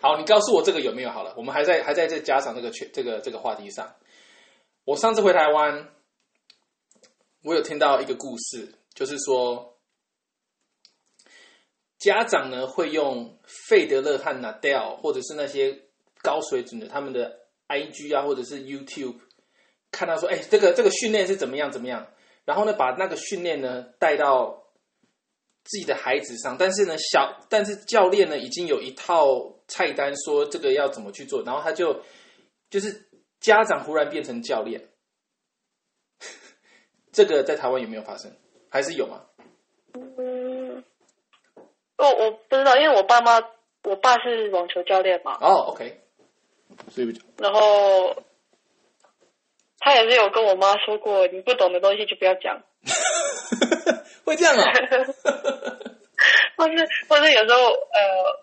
[0.00, 1.34] 好，你告诉我这个有没有好了？
[1.36, 3.94] 我们还在还在这家长这个圈这个这个话题上。
[4.84, 5.94] 我上次回台湾，
[7.42, 9.78] 我有听到一个故事，就是说
[11.98, 15.82] 家长呢会用费德勒和 Nadal 或者是那些
[16.22, 19.20] 高水准的他们的 IG 啊，或者是 YouTube
[19.94, 22.06] 看到说，哎，这个这个训练是怎么样怎么样，
[22.44, 24.64] 然后呢把那个训练呢带到
[25.62, 32.02] 自己的孩子上，但是呢，小但是教练呢已经有一套菜单，说这个要怎么去做，然后他就
[32.68, 33.08] 就是
[33.40, 34.88] 家长忽然变成教练，
[37.12, 38.30] 这个在台湾有没有发生？
[38.68, 39.22] 还是有吗？
[39.94, 40.84] 嗯，
[41.96, 43.40] 我我不知道，因为我爸妈，
[43.84, 46.00] 我爸是网球教练嘛，哦，OK，
[46.90, 48.12] 所以然后
[49.80, 52.62] 他也是有跟我妈说过，你不懂的东西就不要讲，
[54.24, 54.64] 会这样啊、
[56.56, 58.40] 或是或是有时候呃，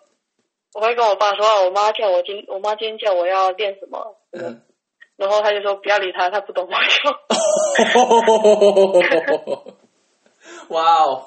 [0.74, 4.62] 我会跟我爸说，啊我妈叫我今我妈今天叫我要练什么，嗯，
[5.16, 7.10] 然后他就说不要理他，他不懂网球。
[10.68, 11.26] 哇哦，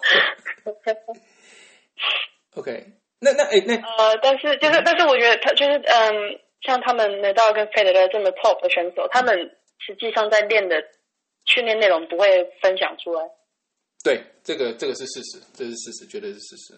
[2.55, 2.85] OK，
[3.19, 10.83] 那那哎那呃，但是就是，但是我觉得他就是嗯，像他们 Nadal 跟 Federer 这么 top 的选手，他们实际上在练的
[11.45, 13.29] 训练内容不会分享出来，
[14.03, 16.73] 对这个这个是事实，这是事实，绝对是事实。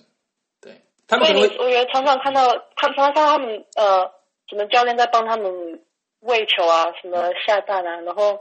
[0.59, 4.11] 对他们所以我觉得常常看到，看常常看到他们呃，
[4.49, 5.83] 什么教练在帮他们
[6.21, 8.39] 喂球啊，什么下蛋啊，然后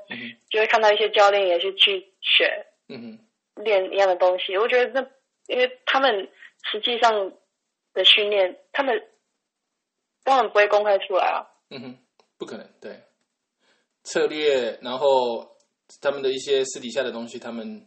[0.50, 3.18] 就会看到一些教练也是去学嗯
[3.54, 4.56] 哼练一样的东西。
[4.56, 5.08] 我觉得那
[5.46, 6.28] 因为他们
[6.70, 7.32] 实际上
[7.92, 9.06] 的训练，他们
[10.24, 11.46] 当然不会公开出来啊。
[11.70, 11.98] 嗯哼，
[12.38, 13.00] 不可能，对
[14.06, 15.44] 策略，然后
[16.00, 17.84] 他们的一些私底下的东西，他们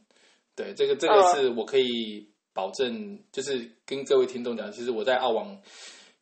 [0.53, 5.57] 对这个这个嗯是我可以保证，就是跟各位听众讲，其实我在澳网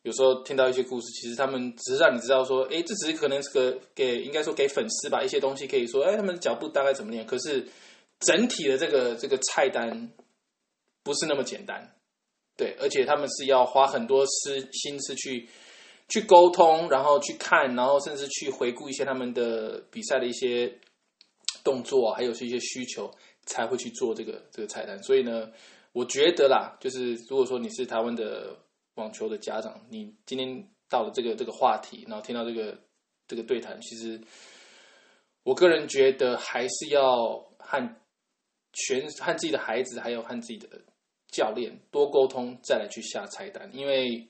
[0.02, 7.66] 有时候听到一些故事，其实他们只是让你知道说，哎，这只是可能是个给应该说给粉丝吧一些东西，可以说，哎，他们的脚步大概怎么练，可是
[8.20, 10.12] 整体的这个这个菜单
[11.02, 11.92] 不是那么简单，
[12.56, 15.48] 对，而且他们是要花很多思心思去。
[16.08, 20.72] 去沟通，然后去看，然后甚至去回顾一些他们的比赛的一些
[21.62, 23.10] 动作，还有是一些需求，
[23.44, 25.02] 才会去做这个这个菜单。
[25.02, 25.52] 所以呢，
[25.92, 28.56] 我觉得啦，就是如果说你是台湾的
[28.94, 32.78] 网球的家长，你今天到了这个这个话题，然后听到这个
[33.26, 34.18] 这个对谈，其实
[35.42, 37.96] 我个人觉得还是要和
[38.72, 40.66] 全和自己的孩子，还有和自己的
[41.30, 44.26] 教练多沟通，再来去下菜单，因为。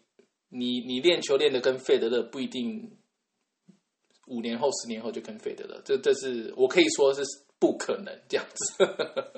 [0.49, 2.99] 你你练球练的跟费德勒不一定，
[4.26, 7.22] 五年后十年后就跟费德勒，这这是我可以说是
[7.59, 8.84] 不可能这样子。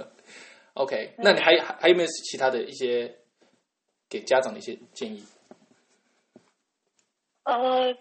[0.75, 3.19] OK，那你还还还有没有其他的一些
[4.09, 5.25] 给家长的一些建议？
[7.43, 7.97] 呃，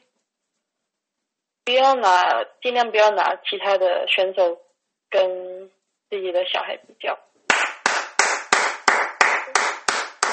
[1.66, 4.62] 不要拿，尽量不要拿其他的选手
[5.10, 5.70] 跟
[6.10, 7.18] 自己的小孩比较。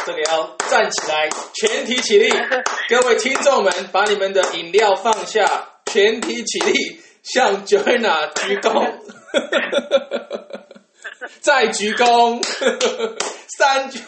[0.07, 2.31] 这里要站起来，全体起立！
[2.89, 9.01] 各位听众们，把你们的饮料放下，全体起立，向 Joanna 鞠躬，
[11.43, 12.41] 再鞠躬，
[13.59, 13.99] 三鞠。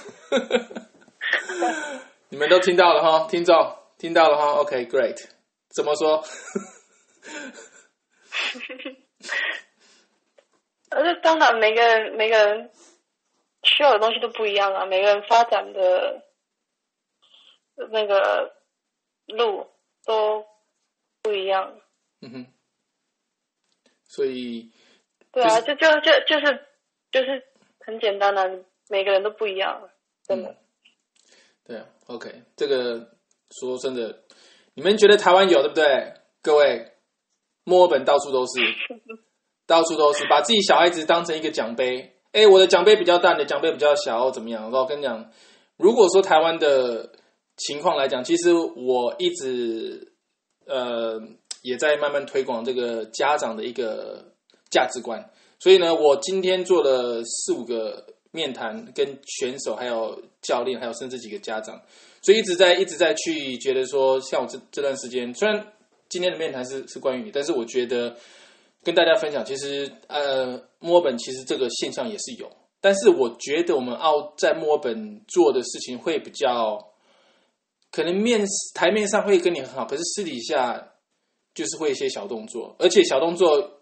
[2.28, 5.16] 你们都听到了哈，听众听到了哈，OK，Great，
[5.74, 6.22] 怎么说？
[10.90, 12.70] 呃，当然，每个人，每个人。
[13.76, 16.24] 需要的东西都不一样啊，每个人发展的
[17.90, 18.54] 那个
[19.26, 19.66] 路
[20.04, 20.44] 都
[21.22, 21.78] 不一样。
[22.20, 22.46] 嗯哼，
[24.04, 24.70] 所以
[25.30, 26.66] 对啊，就就就就是
[27.12, 27.46] 就是
[27.80, 29.88] 很简单的，每个人都不一样，
[30.24, 30.56] 真的。
[31.64, 33.16] 对啊，OK，这个
[33.50, 34.24] 说真的，
[34.74, 36.14] 你们觉得台湾有对不对？
[36.42, 36.92] 各位，
[37.64, 38.60] 墨尔本到处都是，
[39.66, 42.17] 到处都是，把自己小孩子当成一个奖杯。
[42.32, 44.70] 哎，我的奖杯比较大，你的奖杯比较小，怎么样？
[44.70, 45.30] 我跟你讲，
[45.78, 47.10] 如果说台湾的
[47.56, 50.12] 情况来讲，其实我一直
[50.66, 51.18] 呃
[51.62, 54.22] 也在慢慢推广这个家长的一个
[54.70, 55.30] 价值观。
[55.58, 61.80] 所以呢，我今天做了四五个面谈，跟选手、还有教练，还有甚至几个家长，
[62.20, 65.66] 所以一直在一直在去觉得说，像我这这段时间，虽然
[66.10, 68.14] 今天的面谈是是关于你，但是我觉得。
[68.84, 72.50] 跟大家分享，其实呃，墨尔本其实这个现象也是有，
[72.80, 76.92] 但是我觉得我们澳在墨尔本做的事情会比较，
[77.90, 80.92] 可能面台面上会跟你很好，可是私底下
[81.54, 83.80] 就是会一些小动作，而且小动作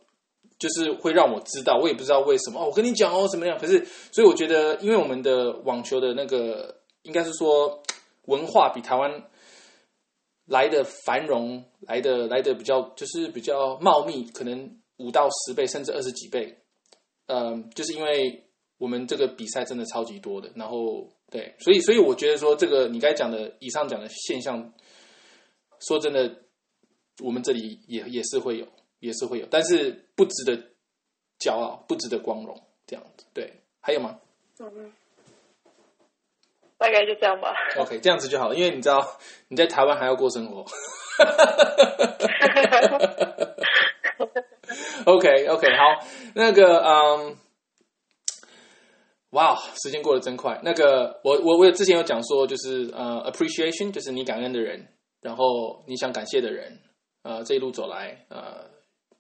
[0.59, 7.83] 就是会让我知道，我也不知道为什么哦，我跟你讲哦怎么样，可是所以我觉得，因为我们的网球的那个应该是说
[8.25, 9.23] 文化比台湾。
[10.49, 16.57] 来的繁荣，来的来的比较就是比较茂密，可能五到十倍，甚至二十几倍。
[17.27, 18.45] 嗯，就是因为
[18.79, 24.73] 我们这个比赛真的超级多的，然后对，所以所以我觉得说这个你该讲的以上讲的现象，
[25.81, 26.43] 说真的，
[27.21, 28.67] 我们这里也也是会有，
[29.01, 30.57] 也是会有，但是不值得
[31.41, 33.27] 骄傲，不值得光荣，这样子。
[33.33, 34.19] 对，还有吗？
[34.61, 34.93] 嗯。
[36.79, 37.55] 大概就这样吧。
[37.79, 39.19] OK，这样子就好了，因为你知道
[39.49, 40.65] 你在台湾还要过生活。
[45.09, 46.05] OK，OK，好，
[46.35, 47.37] 那个，嗯，
[49.31, 50.61] 哇，时间过得真快。
[50.65, 54.89] 那个，我我我之前有讲说，就是呃，appreciation，就是你感恩的人，
[55.21, 56.81] 然后你想感谢的人，
[57.23, 58.69] 呃，这一路走来，呃，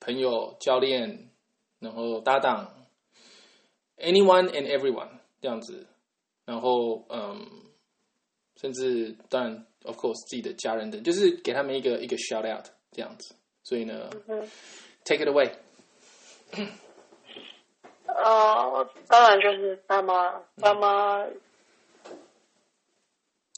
[0.00, 1.30] 朋友、教练，
[1.78, 2.88] 然后搭档
[3.98, 5.10] ，anyone and everyone，
[5.40, 5.86] 这样子。
[6.46, 7.46] 然后，嗯，
[8.60, 13.36] 甚至当然，of course，自己的家人等，就是给他们一个一个 shout out 这样子。
[13.62, 14.10] 所以呢
[15.04, 15.52] ，take it away。
[18.06, 21.24] 呃， 当然就是爸妈，爸妈，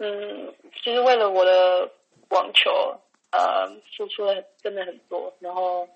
[0.01, 1.91] 嗯，其实为了我的
[2.31, 2.71] 网球，
[3.31, 5.89] 呃，付出了真的很多，然后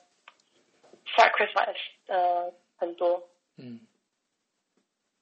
[1.16, 1.76] sacrifice，
[2.07, 3.22] 呃，很多，
[3.57, 3.80] 嗯。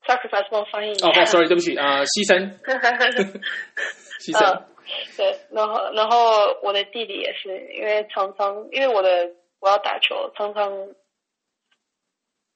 [0.07, 0.93] sacrifice 帮我翻译。
[1.03, 2.59] 哦，sorry，对不起啊，牺牲。
[4.19, 4.63] 牺牲。
[5.17, 10.73] 对，然后然后我的弟弟也是，因为常常因为我的我要打球，常常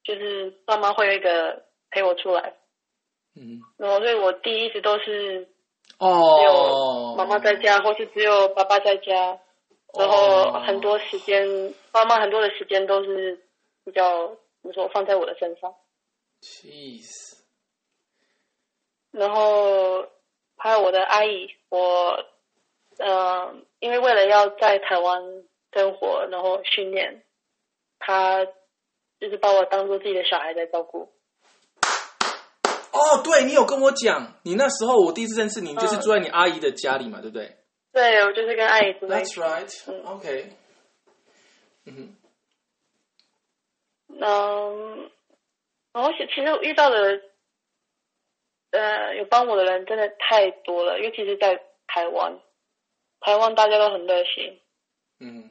[0.05, 2.55] 就是爸妈会有一个陪我出来。
[3.34, 3.61] 嗯。
[3.78, 5.48] 然后所以我弟一直都是
[5.98, 9.40] 哦，只有妈妈在家，或是只有爸爸在家，
[9.98, 13.44] 然后很多时间，爸妈很多的时间都是
[13.84, 15.74] 比较怎么说放在我的身上。
[19.11, 20.07] 然后
[20.57, 22.24] 还有我的阿姨，我
[22.98, 25.22] 呃，因为为了要在台湾
[25.72, 27.24] 生活，然后训练，
[27.98, 28.46] 她
[29.25, 31.11] 就是把我当做自己的小孩在照顾。
[32.93, 37.57] 哦，对你有跟我讲，你那时候我第一次认识你，就是嗯住在你阿姨的家里嘛，对不对
[37.91, 39.35] 对，我就是跟阿姨住在一？That's。
[39.41, 39.91] right.
[39.91, 40.51] 嗯 OK.
[41.87, 42.16] 嗯哼，
[44.20, 45.11] 嗯，
[45.93, 47.22] 然后其其实我遇到的，
[48.72, 51.57] 呃，有帮我的人真的太多了，尤其是在
[51.87, 52.39] 台湾，
[53.20, 54.61] 台湾大家都很热心，
[55.18, 55.51] 嗯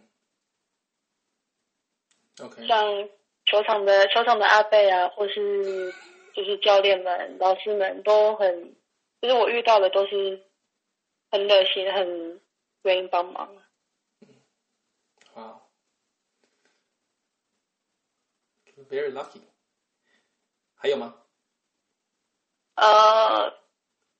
[2.42, 3.10] ，OK，像
[3.54, 5.94] 球场的球场的阿贝啊，或是
[6.34, 8.74] 就是教练们、老师们都很，
[9.22, 10.42] 就是我遇到的都是
[11.30, 12.42] 很热心、很
[12.82, 13.56] 愿意帮忙。
[15.36, 15.70] 好
[18.90, 19.42] ，Very lucky。
[20.76, 21.14] 还有吗？
[22.76, 23.54] 呃，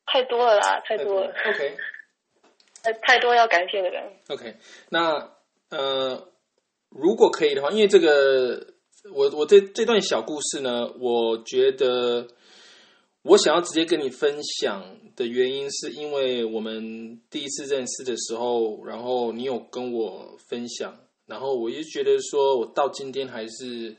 [0.06, 1.78] 太多了啦，太多了，OK
[2.84, 4.14] 太 太多要感谢的人。
[4.30, 4.56] OK，
[4.90, 5.36] 那
[5.72, 6.32] 呃，
[6.90, 8.73] 如果可以的话，因为这个
[9.12, 12.28] 我我这这段小故事呢，我觉得
[13.24, 14.84] 我想要直接跟你分享
[15.16, 23.96] 的原因，是因为我们第一次认识的时候，然后你有跟我分享，然后我就觉得说我到今天还是。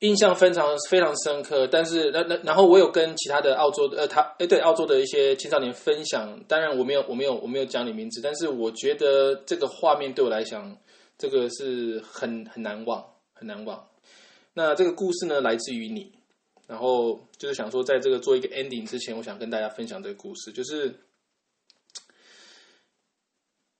[0.00, 10.76] 印象非常非常深刻，但是那那然后我有跟其他的澳洲的呃他哎对澳洲的一些青少年分享，当然我没有我没有我没有讲你名字，但是我觉得这个画面对我来讲，
[11.16, 13.00] 这个是很很难忘
[13.32, 13.80] 很难忘。
[14.54, 16.12] 那这个故事呢来自于你，
[16.66, 20.94] 然后就是想说在这个做一个 ending 之前，我想跟大家分享这个故事，就是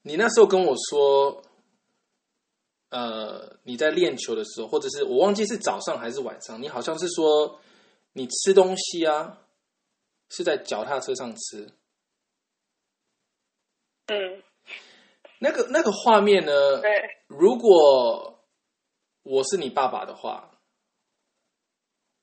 [0.03, 1.43] 你那时候跟我说。
[2.95, 7.59] 呃，你在练球的时候，或者是我忘记是早上还是晚上，你好像是说
[8.12, 9.39] 你吃东西啊，
[10.29, 11.70] 是在脚踏车上吃。
[14.09, 14.43] 嗯，
[15.39, 16.83] 那个那个画面呢？
[16.83, 16.91] 对，
[17.29, 18.45] 如果
[19.23, 20.51] 我是你爸爸的话，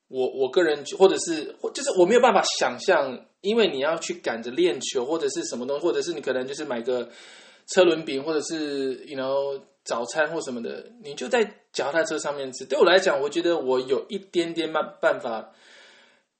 [0.10, 7.10] 我我个人或者是就是我没有办法想象，因为你要去赶着练球或者是什么东西，或者是你可能就是买个
[7.68, 12.66] 车轮饼，或者是 you know 早餐或什么的，你就在脚踏车上面吃。
[12.66, 15.54] 对我来讲，我觉得我有一点点办办法，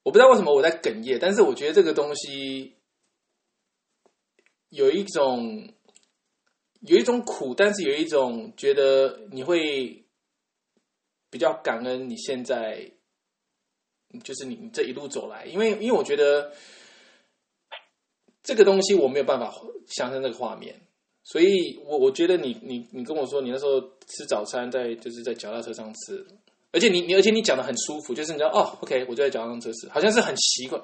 [0.02, 2.74] 我不知道为什么我在哽咽，但是我觉得这个东西
[4.68, 5.72] 有一种
[6.80, 10.04] 有一种苦，但是有一种觉得你会
[11.30, 12.90] 比较感恩你现在，
[14.24, 16.52] 就是你这一路走来，因为因为我觉得
[18.42, 19.52] 这个东西我没有办法
[19.88, 20.74] 想象那个画面，
[21.24, 26.26] 所以我我觉得你你你跟我说你那时候吃早餐在就是在脚踏车上吃，
[26.72, 30.80] 而且你你而且你讲的很舒服，就是你知道哦，OK，我就在脚踏车吃，好像是很习惯。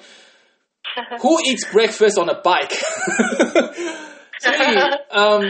[1.18, 2.72] Who eats breakfast on a bike？
[4.38, 4.56] 所以，
[5.10, 5.42] 嗯，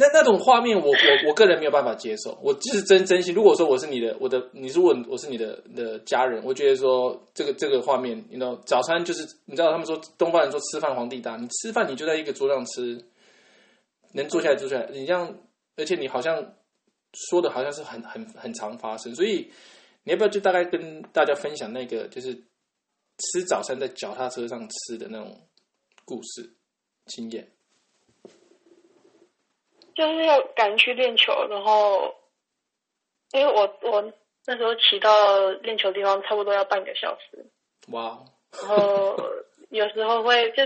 [0.00, 2.38] 那那种画面我，我我个人没有办法接受。
[2.40, 13.04] 我就是真真心，如果说我是你的，我的，你是我我是你的的家人，我觉得说这个这个画面，你知道，早餐就是你知道他们说东方人说吃饭皇帝大，你吃饭你就在一个桌上吃，
[14.12, 15.36] 能坐下来坐下来，你这样，
[15.74, 16.54] 而且你好像
[17.28, 19.50] 说的好像是很很很常发生，所以
[20.04, 25.36] 你要不要就大概跟大家分享那个就是吃早餐在脚踏车上吃的那种
[26.04, 26.54] 故事
[27.06, 27.50] 经验？
[29.98, 32.14] 就是要赶去练球，然后
[33.32, 34.12] 因为我我
[34.46, 37.44] 那时候骑到练球地方差不多要半个小时，
[37.88, 38.24] 哇。
[38.52, 39.16] 哦，然后
[39.70, 40.62] 有时候会就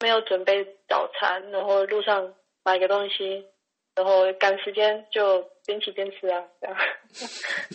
[0.00, 2.34] 没有准备早餐，然后路上
[2.64, 3.46] 买个东西，
[3.94, 6.76] 然后赶时间就边骑边吃啊，这样。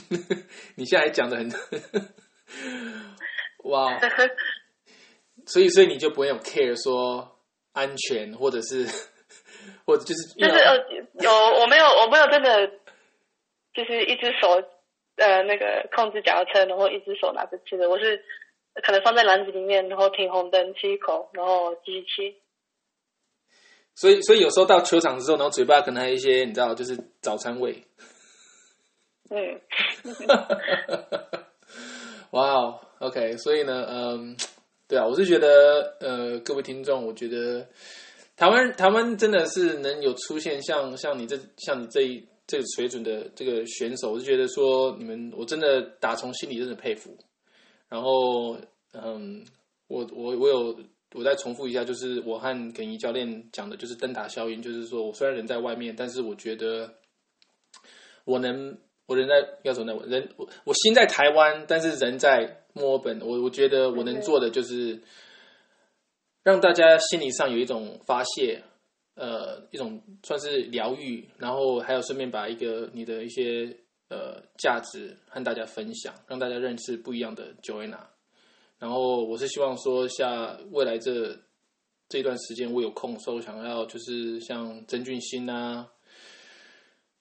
[0.76, 1.52] 你现在还讲的很，
[3.66, 3.94] 哇。
[3.94, 4.00] 哦，
[5.46, 7.40] 所以所以你就不会有 care 说
[7.74, 8.86] 安全或者是
[9.90, 10.78] 或者就是就是呃
[11.20, 12.68] 有我没有我没有真的
[13.74, 14.62] 就是一只手
[15.16, 18.24] 呃那个控制脚踏车，然后一只手拿着吃的，我是
[18.84, 22.36] 可能放在篮子里面，然后停红灯吃一口，然后继续吃。
[23.96, 27.84] 所以所以有时候到球场的时候，然后嘴巴可能还有一些你知道就是早餐味。
[29.32, 29.60] 嗯，
[32.32, 34.36] 哇哦，OK，所以呢，嗯，
[34.88, 37.68] 对啊，我是觉得，呃，各位听众，我觉得
[38.40, 47.18] 台湾台湾真的是能有出现像像你这像你这一这个水准的这个选手，我就觉得说你们，我真的打从心里真的佩服。
[47.90, 48.58] 然后，
[48.94, 49.44] 嗯，
[49.90, 50.80] 我我我有
[51.16, 56.94] 我再重复一下，就是我和耿怡教练讲的，就是灯塔效应，就是说我虽然人在外面，但是我觉得
[58.24, 58.78] 我能。
[59.06, 59.34] 我人在
[59.64, 63.20] 要说呢，我人我我心在台湾，但是人在墨尔本。
[63.22, 65.02] 我我觉得我能做的就是
[66.44, 68.62] 让大家心理上有一种发泄，
[69.16, 73.76] 呃，一种算是疗愈，然后还有顺便把一个你的一些
[74.10, 78.00] 呃价值和大家分享，让大家认识不一样的 Joanna。
[78.78, 81.38] 然后我是希望说，下未来这
[82.08, 85.86] 这段时间我有空的时候，想要就是像曾俊欣啊，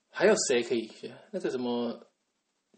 [0.08, 0.88] 还有谁可以
[1.32, 2.00] 那个什么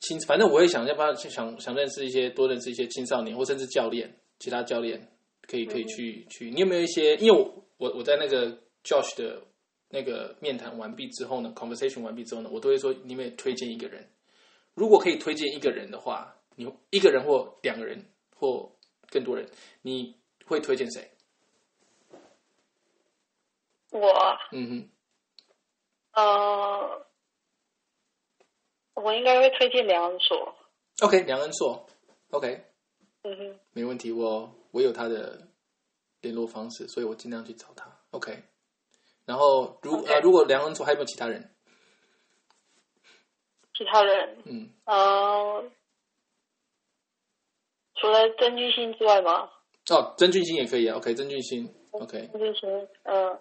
[0.00, 5.06] 青，反正我也想要帮想想认识一些多认识一些青少年，或甚至教练，其他教练
[5.50, 6.50] 可以可以去去。
[6.50, 7.16] 你有没有一些？
[7.16, 8.50] 因为我我我在那个
[8.84, 9.42] Josh 的
[9.88, 14.08] 那个面谈完毕之后呢，conversation 完毕之后呢，我都会说，你们推荐一个人。
[14.74, 18.04] 如果可以推荐一个人的话，你一个人或两个人。
[18.42, 18.72] 或
[19.10, 19.46] 更多人，
[19.82, 20.16] 你
[20.46, 21.10] 会推荐谁？
[23.90, 24.00] 我，
[24.50, 24.88] 嗯
[26.14, 27.06] 哼，呃，
[28.94, 30.54] 我应该会推荐梁恩硕。
[31.02, 31.86] OK，梁恩硕
[32.30, 32.64] ，OK，
[33.24, 34.10] 嗯哼，没问题。
[34.10, 35.48] 我我有他的
[36.20, 37.90] 联络方式，所以我尽量去找他。
[38.10, 38.42] OK，
[39.24, 41.54] 然后如呃，如果梁恩卓还有没有其他人？
[43.74, 45.70] 其他人，嗯，呃，
[47.94, 49.50] 除了曾俊欣之外吗？
[49.90, 50.96] 哦，曾俊欣也可以啊。
[50.98, 52.68] OK，曾俊欣，OK，曾俊欣，
[53.04, 53.40] 嗯、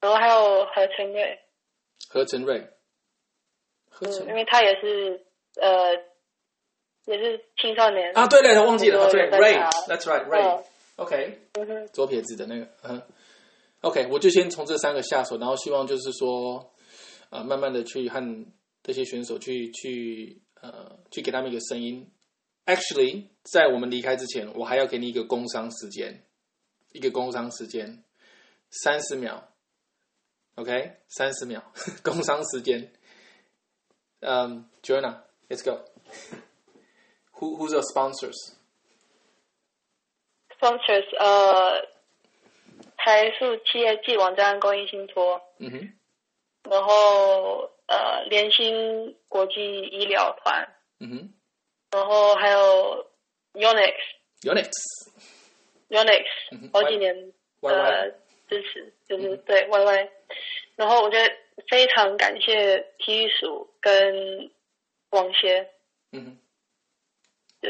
[0.00, 1.38] 然后还有何晨瑞，
[2.08, 2.68] 何晨瑞，
[3.88, 5.24] 何嗯，因为他也是
[5.60, 5.94] 呃，
[7.06, 10.64] 也是青少年啊，对了，我忘记了，哦对，Ray，That's right，Ray，嗯
[10.96, 11.40] OK。
[11.54, 13.02] 嗯哼，左撇子的那个，嗯
[13.80, 16.72] ，OK，我就先从这三个下手，然后希望就是说，
[17.30, 18.46] 呃，慢慢的去和
[18.82, 22.10] 这些选手去去呃去给他们一个声音。
[22.66, 26.24] Actually，在我们离开之前，我还要给你一个工伤时间，
[26.92, 28.02] 一个工伤时间，
[28.70, 29.52] 三十秒
[30.56, 31.62] ，OK，三十秒，
[32.02, 32.90] 工伤时间。
[34.20, 35.78] 嗯、j o a n n a l e t s go.
[37.38, 38.54] Who who's your sponsors?
[40.58, 41.86] sponsors 呃，
[42.96, 45.92] 台塑企业暨网站公益信托，嗯哼，
[46.70, 50.66] 然后呃联兴国际医疗团，
[51.00, 51.32] 嗯哼
[51.90, 53.06] 然后还有
[53.52, 54.70] Unix，Unix。
[55.90, 57.14] Unix 嗯哼好几年
[57.60, 58.14] 的
[58.48, 60.08] 支持，就是对 YY，
[60.74, 61.32] 然后我觉得
[61.68, 64.50] 非常感谢体育署跟
[65.10, 65.70] 网协，
[66.12, 66.38] 嗯哼。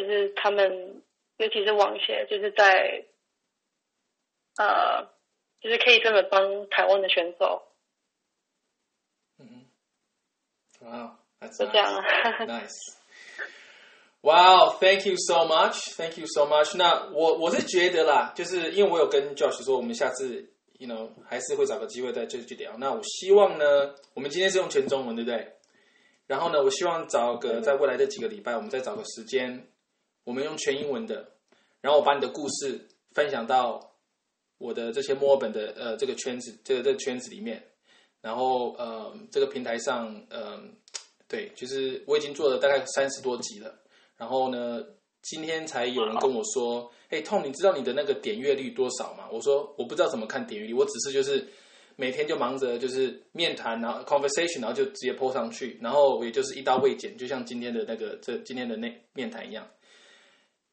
[0.01, 1.03] 就是他们，
[1.39, 3.05] 尤其是网协，就是在
[4.59, 5.03] 呃，
[5.61, 7.63] 就是可以这么帮台湾的选手，
[9.39, 9.67] 嗯
[10.81, 11.93] 哼 that's 就这样
[12.47, 12.47] nice.
[12.47, 12.97] nice.
[14.23, 16.77] Wow, thank you so much, thank you so much.
[16.77, 22.77] 那我我是觉得啦，就是因为我有跟 Josh 说，我们下次，you know，还是会找个机会再继续聊。
[22.79, 25.53] 那我希望呢，我们今天是用全中文，对不对？
[26.27, 29.69] 然后呢，我希望找个在未来的几个礼拜，我们再找个时间，
[30.27, 31.29] 我们用全英文的，
[31.81, 33.93] 然后我把你的故事分享到
[34.59, 37.63] 我的这些墨尔本的呃这个圈子，这个这个圈子里面。
[38.21, 40.61] 然后呃，这个平台上，呃，
[41.29, 43.73] 对，就是我已经做了大概三十多集了。
[44.17, 44.85] 然后呢，
[45.23, 51.47] 今天才有人跟我说：“哎，Tom，你知道你的那个点阅率多少吗？”我说：“我不知道怎么看点阅率，我只是就是
[51.95, 59.65] 每天就忙着就是面谈，然后 conversation，然后就直接 po 上去，然后我也就是一刀未剪，就像今天的那个这今天的那面谈一样。”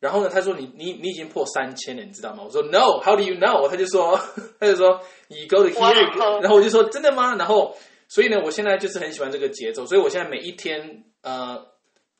[0.03, 2.43] 然后呢，他说你你你已经破三千了，你知道吗？
[2.43, 3.69] 我说 No，How do you know？
[3.69, 4.19] 他就说
[4.59, 4.99] 他就说
[5.29, 7.37] 你 go to here，然后我就说真的吗？
[7.37, 7.73] 然后
[8.09, 11.65] 所以呢，我现在就是很喜欢这个节奏，所以我现在每一天呃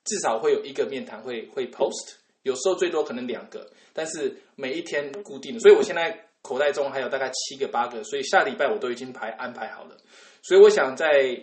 [0.06, 9.98] 至少会有一个面谈会会 post，有时候最多可能两个，但是每一天固定的，所以我现在口袋中还有大概七个八个，所以下礼拜我都已经排安排好了，
[10.42, 11.38] 所以我想在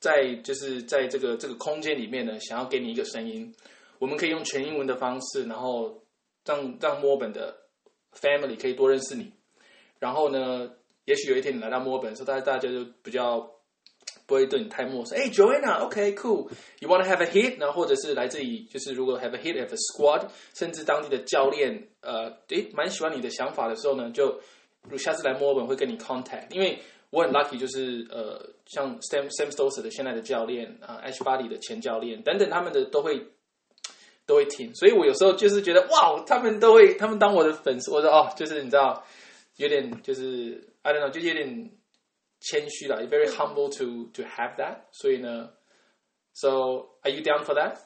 [0.00, 3.54] 在就是在这个这个空间里面呢，想要给你一个声音。
[3.98, 6.02] 我们可以用全英文的方式，然后
[6.44, 7.56] 让让墨尔本的
[8.12, 9.32] family 可以多认识你。
[9.98, 10.70] 然后呢，
[11.06, 13.40] 也许有一天你来到墨尔本的时候，大家大家就比较
[14.26, 15.16] 不会对你太陌生。
[15.16, 17.58] 哎，Joanna，OK，cool，you wanna have a hit？
[17.58, 24.38] 然后或者是来这里，就是如果 have a hit，have a squad，甚至当地的教练，呃，诶，蛮喜欢你的想法的时候呢，就
[24.88, 26.78] 如下次来墨尔本会跟你 contact，因为
[27.10, 33.26] 我很 lucky，就是呃，像 Sam Sam Stosur 的现在的教练啊、，H Body 的前教练等等，他们的都会。
[34.25, 39.03] 都会听，所以我有时候就是觉得哇，他们都会，他们当我的粉丝，我说哦，就是你知道，
[39.57, 41.71] 有点就是 I don't know，就有点
[42.39, 44.81] 谦虚了，very humble to to have that。
[44.91, 45.49] 所以呢，
[46.33, 46.49] So
[47.01, 47.77] are you down for that?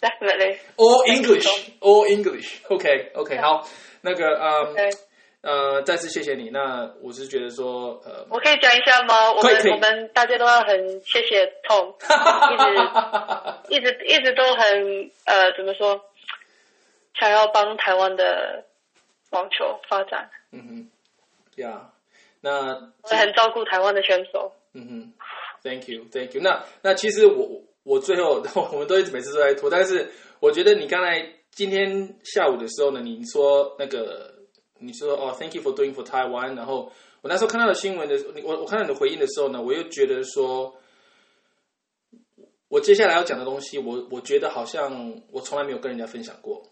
[0.00, 0.58] Definitely.
[0.76, 1.46] All English,
[1.80, 2.62] all English.
[2.68, 3.66] OK OK，好，
[4.02, 4.90] 那个嗯 OK，
[5.41, 6.49] 呃，再次谢谢你。
[6.51, 9.31] 那我是觉得说呃，我可以讲一下吗？
[9.31, 11.95] 我们我们大家都要很谢谢 Tom，
[13.69, 15.99] 一直一直一直都很呃怎么说，
[17.19, 18.65] 想要帮台湾的
[19.31, 20.61] 网球发展，嗯
[21.55, 21.89] 哼，呀，
[22.41, 24.53] 那我很照顾台湾的选手。
[24.73, 25.13] 嗯哼
[25.63, 26.41] ，Thank you，Thank you。
[26.41, 34.33] 那那其实我我最后 我们都一直每次都在拖，但是我觉得你刚才今天下午的时候呢，你说那个
[34.81, 36.91] 你说哦，Thank you for doing for Taiwan，然后
[37.21, 40.75] 我那时候看到的新闻的，我我看到你的回应的时候呢，我又觉得说，
[42.67, 46.63] 我接下来要讲的东西，我我觉得好像我从来没有跟人家分享过。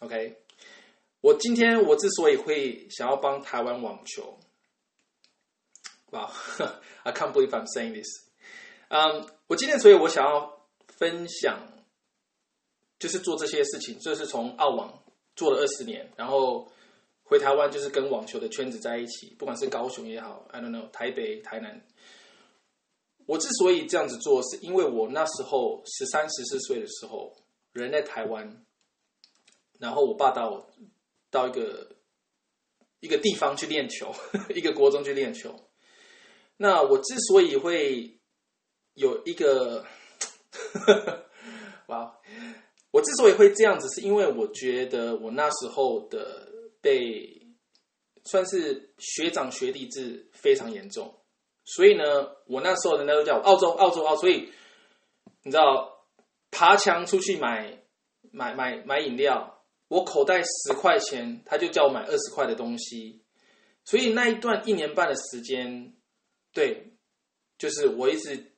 [0.00, 0.36] OK，
[1.20, 4.38] 我今天我之所以会想要帮台湾网球，
[6.10, 6.30] 哇
[7.04, 8.28] ，I can't believe I'm saying this。
[8.88, 11.58] 嗯，我今天所以我想要分享，
[12.98, 15.02] 就是做这些事情，就是从澳网
[15.34, 16.70] 做了二十年，然后
[17.34, 21.84] 回台湾就是跟网球的圈子在一起，不管是高雄也好，I don't know，台北、台南。
[23.26, 27.36] 我之所以这样子做，是因为我那时候十三、十四岁的时候，
[27.72, 28.64] 人在台湾，
[29.80, 30.64] 然后我爸到
[31.28, 31.96] 到一个
[33.00, 34.14] 一个地方去练球，
[34.54, 35.68] 一个国中去练球。
[36.56, 38.16] 那我之所以会
[38.94, 39.84] 有一个，
[41.88, 42.16] 哇！
[42.92, 46.43] 我之所以会这样子，是因为我觉得我那时候的
[46.84, 47.48] 被
[48.24, 51.12] 算是学长学弟制非常严重。
[51.64, 52.04] 所以呢，
[52.46, 54.52] 我那时候人家都叫我澳洲澳洲澳，所以
[55.42, 56.06] 你知道
[56.50, 57.82] 爬墙出去买
[58.30, 63.24] 买买买饮料，我口袋十块钱，他就叫我买二十块的东西。
[63.84, 65.94] 所以那一段一年半的时间，
[66.52, 66.92] 对，
[67.56, 68.53] 就是我一直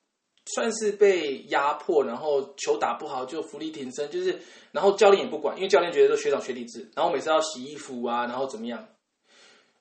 [0.55, 4.39] 算是被压迫，然后球打不好就浮力挺身，就是
[4.73, 8.89] 然后教练也不管，因为教练觉得说学长学弟制，然后每次要洗衣服啊，然后怎么样，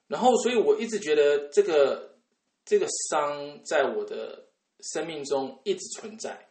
[0.06, 2.12] 然后所以我一直觉得这个。
[2.68, 4.46] 这个伤在我的
[4.80, 6.48] 生命中一直存在，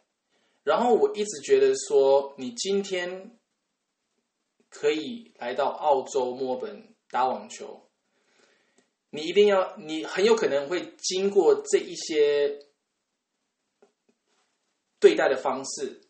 [0.64, 3.36] 然后我一直觉得说，你今天
[4.70, 7.82] 可以来到澳洲墨本打网球，
[9.10, 12.65] 你一定要，你很有可能会经过这一些
[15.00, 16.00] 对待的方式，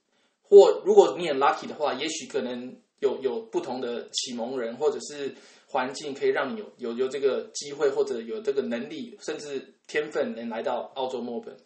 [0.42, 5.34] 或如果你很 lucky 的话，也许可能有有不同的启蒙人，或者是。
[5.68, 11.56] 环境可以让你有有有这个机会，或者有这个能力，甚至天分，能来到澳洲墨尔本。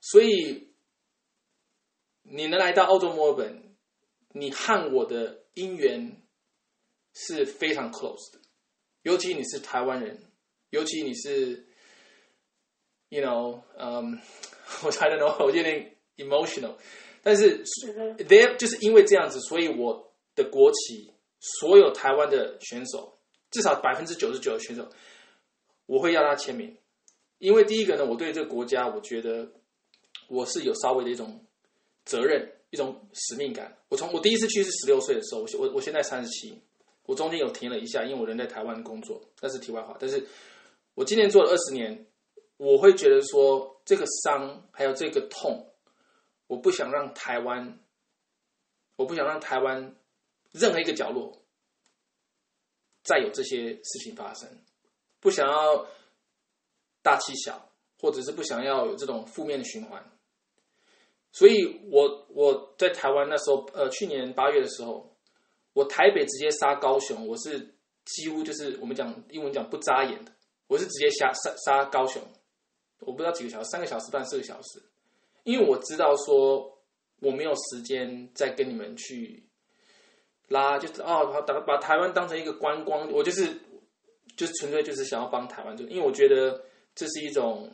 [0.00, 0.68] 所以
[2.22, 3.76] 你能来到澳洲墨尔本，
[4.28, 6.22] 你和我的姻缘
[7.14, 8.38] 是非常 close 的。
[9.02, 10.22] 尤其你是台湾人，
[10.70, 11.66] 尤其你是
[13.08, 14.20] ，you know，嗯，
[14.84, 16.74] 我 I don't know，我有点 emotional。
[17.22, 17.64] 但是
[18.28, 21.10] there 就是因为这样子，所以我的国旗，
[21.40, 23.12] 所有台湾的选手。
[23.48, 24.86] 至少百分之九十九的选手，
[25.86, 26.76] 我会要他签名，
[27.38, 29.48] 因为第一个呢，我对这个国家，我觉得
[30.28, 31.40] 我是有稍微的一种
[32.04, 33.78] 责任、一种使命感。
[33.88, 36.60] 我从我第一次去是十六岁的时候，我我我现在三十七，
[37.06, 39.96] 我中间有停了一下，因为我人在台湾工作，那是题外话。
[39.98, 40.22] 但是
[40.94, 42.04] 我今年做了二十年，
[42.58, 45.72] 我会觉得说这个伤还有这个痛，
[46.46, 47.78] 我不想让台湾，
[48.96, 49.96] 我不想让台湾
[50.52, 51.42] 任何一个角落。
[53.02, 54.48] 再有这些事情发生，
[55.20, 55.86] 不想要
[57.02, 57.70] 大欺小，
[58.00, 60.04] 或者是不想要有这种负面的循环，
[61.30, 65.16] 所以我我在台湾那时候，呃，去年八月的时候，
[65.72, 70.32] 我台北直接杀高雄，我是几乎就是我们讲英文讲不眨眼的，
[70.66, 72.20] 我是直接杀杀杀高雄，
[72.98, 74.82] 我不知道几个小时，三个小时半四个小时，
[75.46, 76.78] 因为我知道说
[77.20, 79.42] 我没有时间再跟你们去。
[80.48, 83.52] 拉就是哦，把把台湾当成一个观光，我就是
[84.36, 86.64] 就纯粹就是想要帮台湾，就因为我觉得
[86.94, 87.68] 这是一种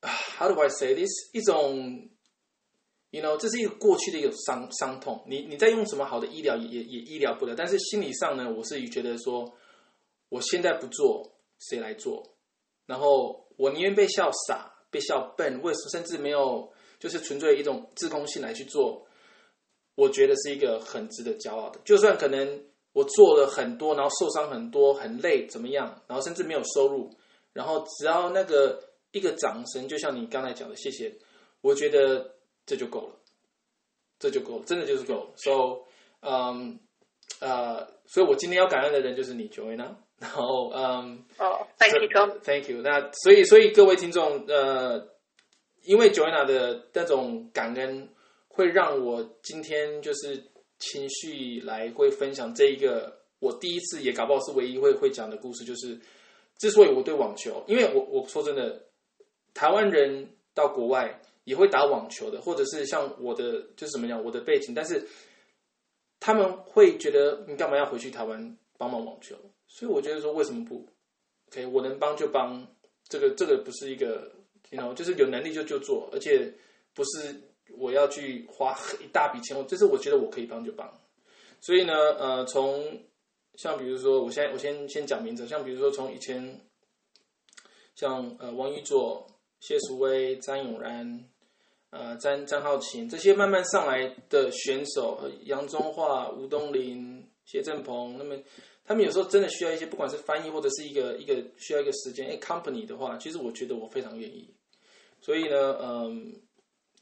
[0.00, 1.08] ，How do I say this？
[1.32, 2.08] 一种
[3.10, 5.22] ，you know，这是一个过去的一个伤伤痛。
[5.28, 9.56] 你你在用什么好的医疗也也也医疗不了，但是心理上呢，我是觉得说，
[10.30, 12.34] 我现在不做，谁来做？
[12.86, 19.06] 然后我宁愿被笑傻，被笑笨，为什么甚至没有就是纯粹一种自控性来去做？
[19.96, 26.02] 我觉得是一个很值得骄傲的，就算可能我做了很多，然后受伤很多，很累，怎么样？
[26.06, 27.10] 然后甚至没有收入，
[27.52, 31.14] 然后只要那个一个掌声，就像你刚才讲的，谢谢，
[31.60, 32.34] 我觉得
[32.64, 33.16] 这就够了，
[34.18, 35.32] 这就够了，真的就是够了。
[35.36, 35.84] So，
[36.20, 36.80] 嗯，
[37.40, 39.96] 呃，所以我今天要感恩的人就是你，Joanna。
[40.20, 42.82] 然后，嗯，哦，Thank you，Thank you。
[42.82, 45.08] 那所以，所以各位听众，呃，
[45.82, 48.08] 因为 Joanna 的那种感恩。
[48.52, 50.44] 会让我今天就是
[50.78, 55.98] 情绪来会分享这一个我第一次也搞不好是唯一会会讲的故事，就是
[56.58, 58.82] 之所以我对网球，因为我我说真的，
[59.54, 65.06] 台湾人到国外也会打网球的，或者是像我的就是怎么讲我的背景，但是
[66.18, 69.36] 他们会觉得你干嘛要回去台湾帮忙网球？
[69.72, 70.84] 所以我觉得说为什么不
[71.48, 72.66] ？OK，我能帮就帮，
[73.08, 74.30] 这个这个不是一个，
[74.68, 76.52] 然后就是有能力就就做，而且
[76.92, 77.40] 不是
[77.78, 80.92] 我要去花一大笔钱，就是我觉得我可以帮就帮。
[81.60, 82.84] 所以呢，呃，从
[83.54, 86.60] 像比如说，我现在我先先讲名字，像比如说从以前，
[87.94, 89.24] 像呃王宇佐、
[89.60, 91.24] 谢淑薇、张永然。
[91.92, 98.36] 呃，张张浩晴这些慢慢上来的选手，杨宗华、吴东林、谢振鹏，那么
[98.90, 104.52] 他们有时候真的需要一些，不管是翻译或者是一个一个需要一个时间，哎，company 的话，其实我觉得我非常愿意。
[105.20, 106.32] 所以呢，嗯，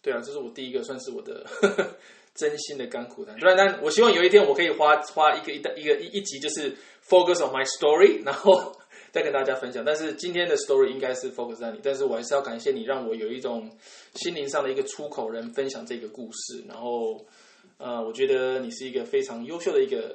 [0.03, 1.97] 对啊，这是我第一个算是我的呵 呵
[2.35, 3.35] 真心的甘苦谈。
[3.41, 6.77] 当然，但我希望有一天我可以花花一个一一个一一集，就是
[7.09, 8.77] focus on my story， 然后。
[9.11, 13.75] 再跟大家分享，但是今天的 story 应该是 focus 在你，但是我还是要感谢你，让我有一种
[14.17, 16.63] 心灵上的一个出口人分享这个故事。
[16.69, 17.25] 然后，
[17.79, 20.15] 呃，我觉得你是一个非常优秀的一个，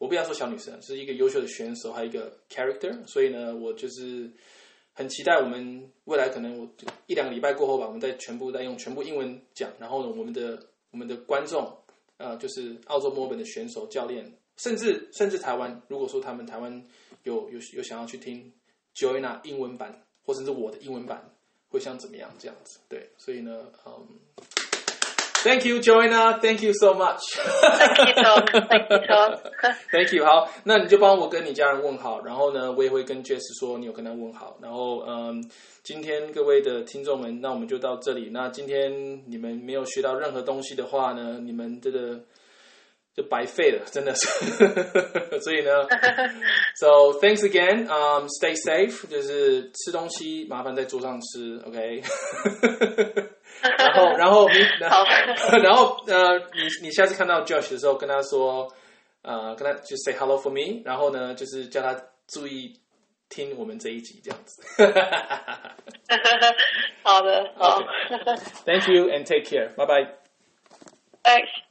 [0.00, 3.06] 我不要说小女生，是一个优秀的选手，还有一个 character。
[3.06, 4.30] 所以呢，我就是
[4.94, 6.66] 很期待我们未来可能我
[7.06, 9.70] 一两个礼拜过后吧，我们再全部再用全部英文讲。
[9.78, 11.70] 然后呢，我们的我们的观众，
[12.16, 14.24] 呃，就是澳洲墨尔本的选手、教练，
[14.56, 16.84] 甚至甚至台湾，如果说他们台湾。
[17.24, 18.50] 有有有想要去听
[18.94, 21.22] Joanna 英文版，或者是我的英文版，
[21.68, 22.78] 会像怎么样这样子？
[22.88, 24.08] 对，所以呢，嗯
[25.42, 30.24] ，Thank you Joanna，Thank you so much，Thank you Tom，Thank you Tom，Thank you。
[30.24, 35.44] 好，那你就帮我跟你家人问好，然后呢，我也会跟 Jess 说你有跟他问好，然后嗯，
[35.82, 38.30] 今天各位的听众们，那我们就到这里。
[38.32, 42.20] 那今天你们没有学到任何东西的话呢，你们这个。
[43.12, 44.28] 就白费了，真的是。
[45.40, 45.84] 所以呢
[46.76, 47.88] ，So thanks again.
[47.88, 49.04] Um, stay safe.
[49.08, 52.04] 就是吃东西麻烦在桌上吃，OK。
[53.62, 54.58] 然后，然后你，
[55.62, 58.72] 然后呃，你你下次看到 Josh 的时候，跟他说，
[59.22, 60.82] 呃，跟他就 say hello for me。
[60.84, 61.94] 然后呢，就是叫他
[62.26, 62.72] 注意
[63.28, 64.62] 听我们这一集，这样子。
[67.02, 67.80] 好的，好。
[68.64, 69.68] Thank you and take care.
[69.76, 70.08] Bye bye.
[71.22, 71.69] Thanks.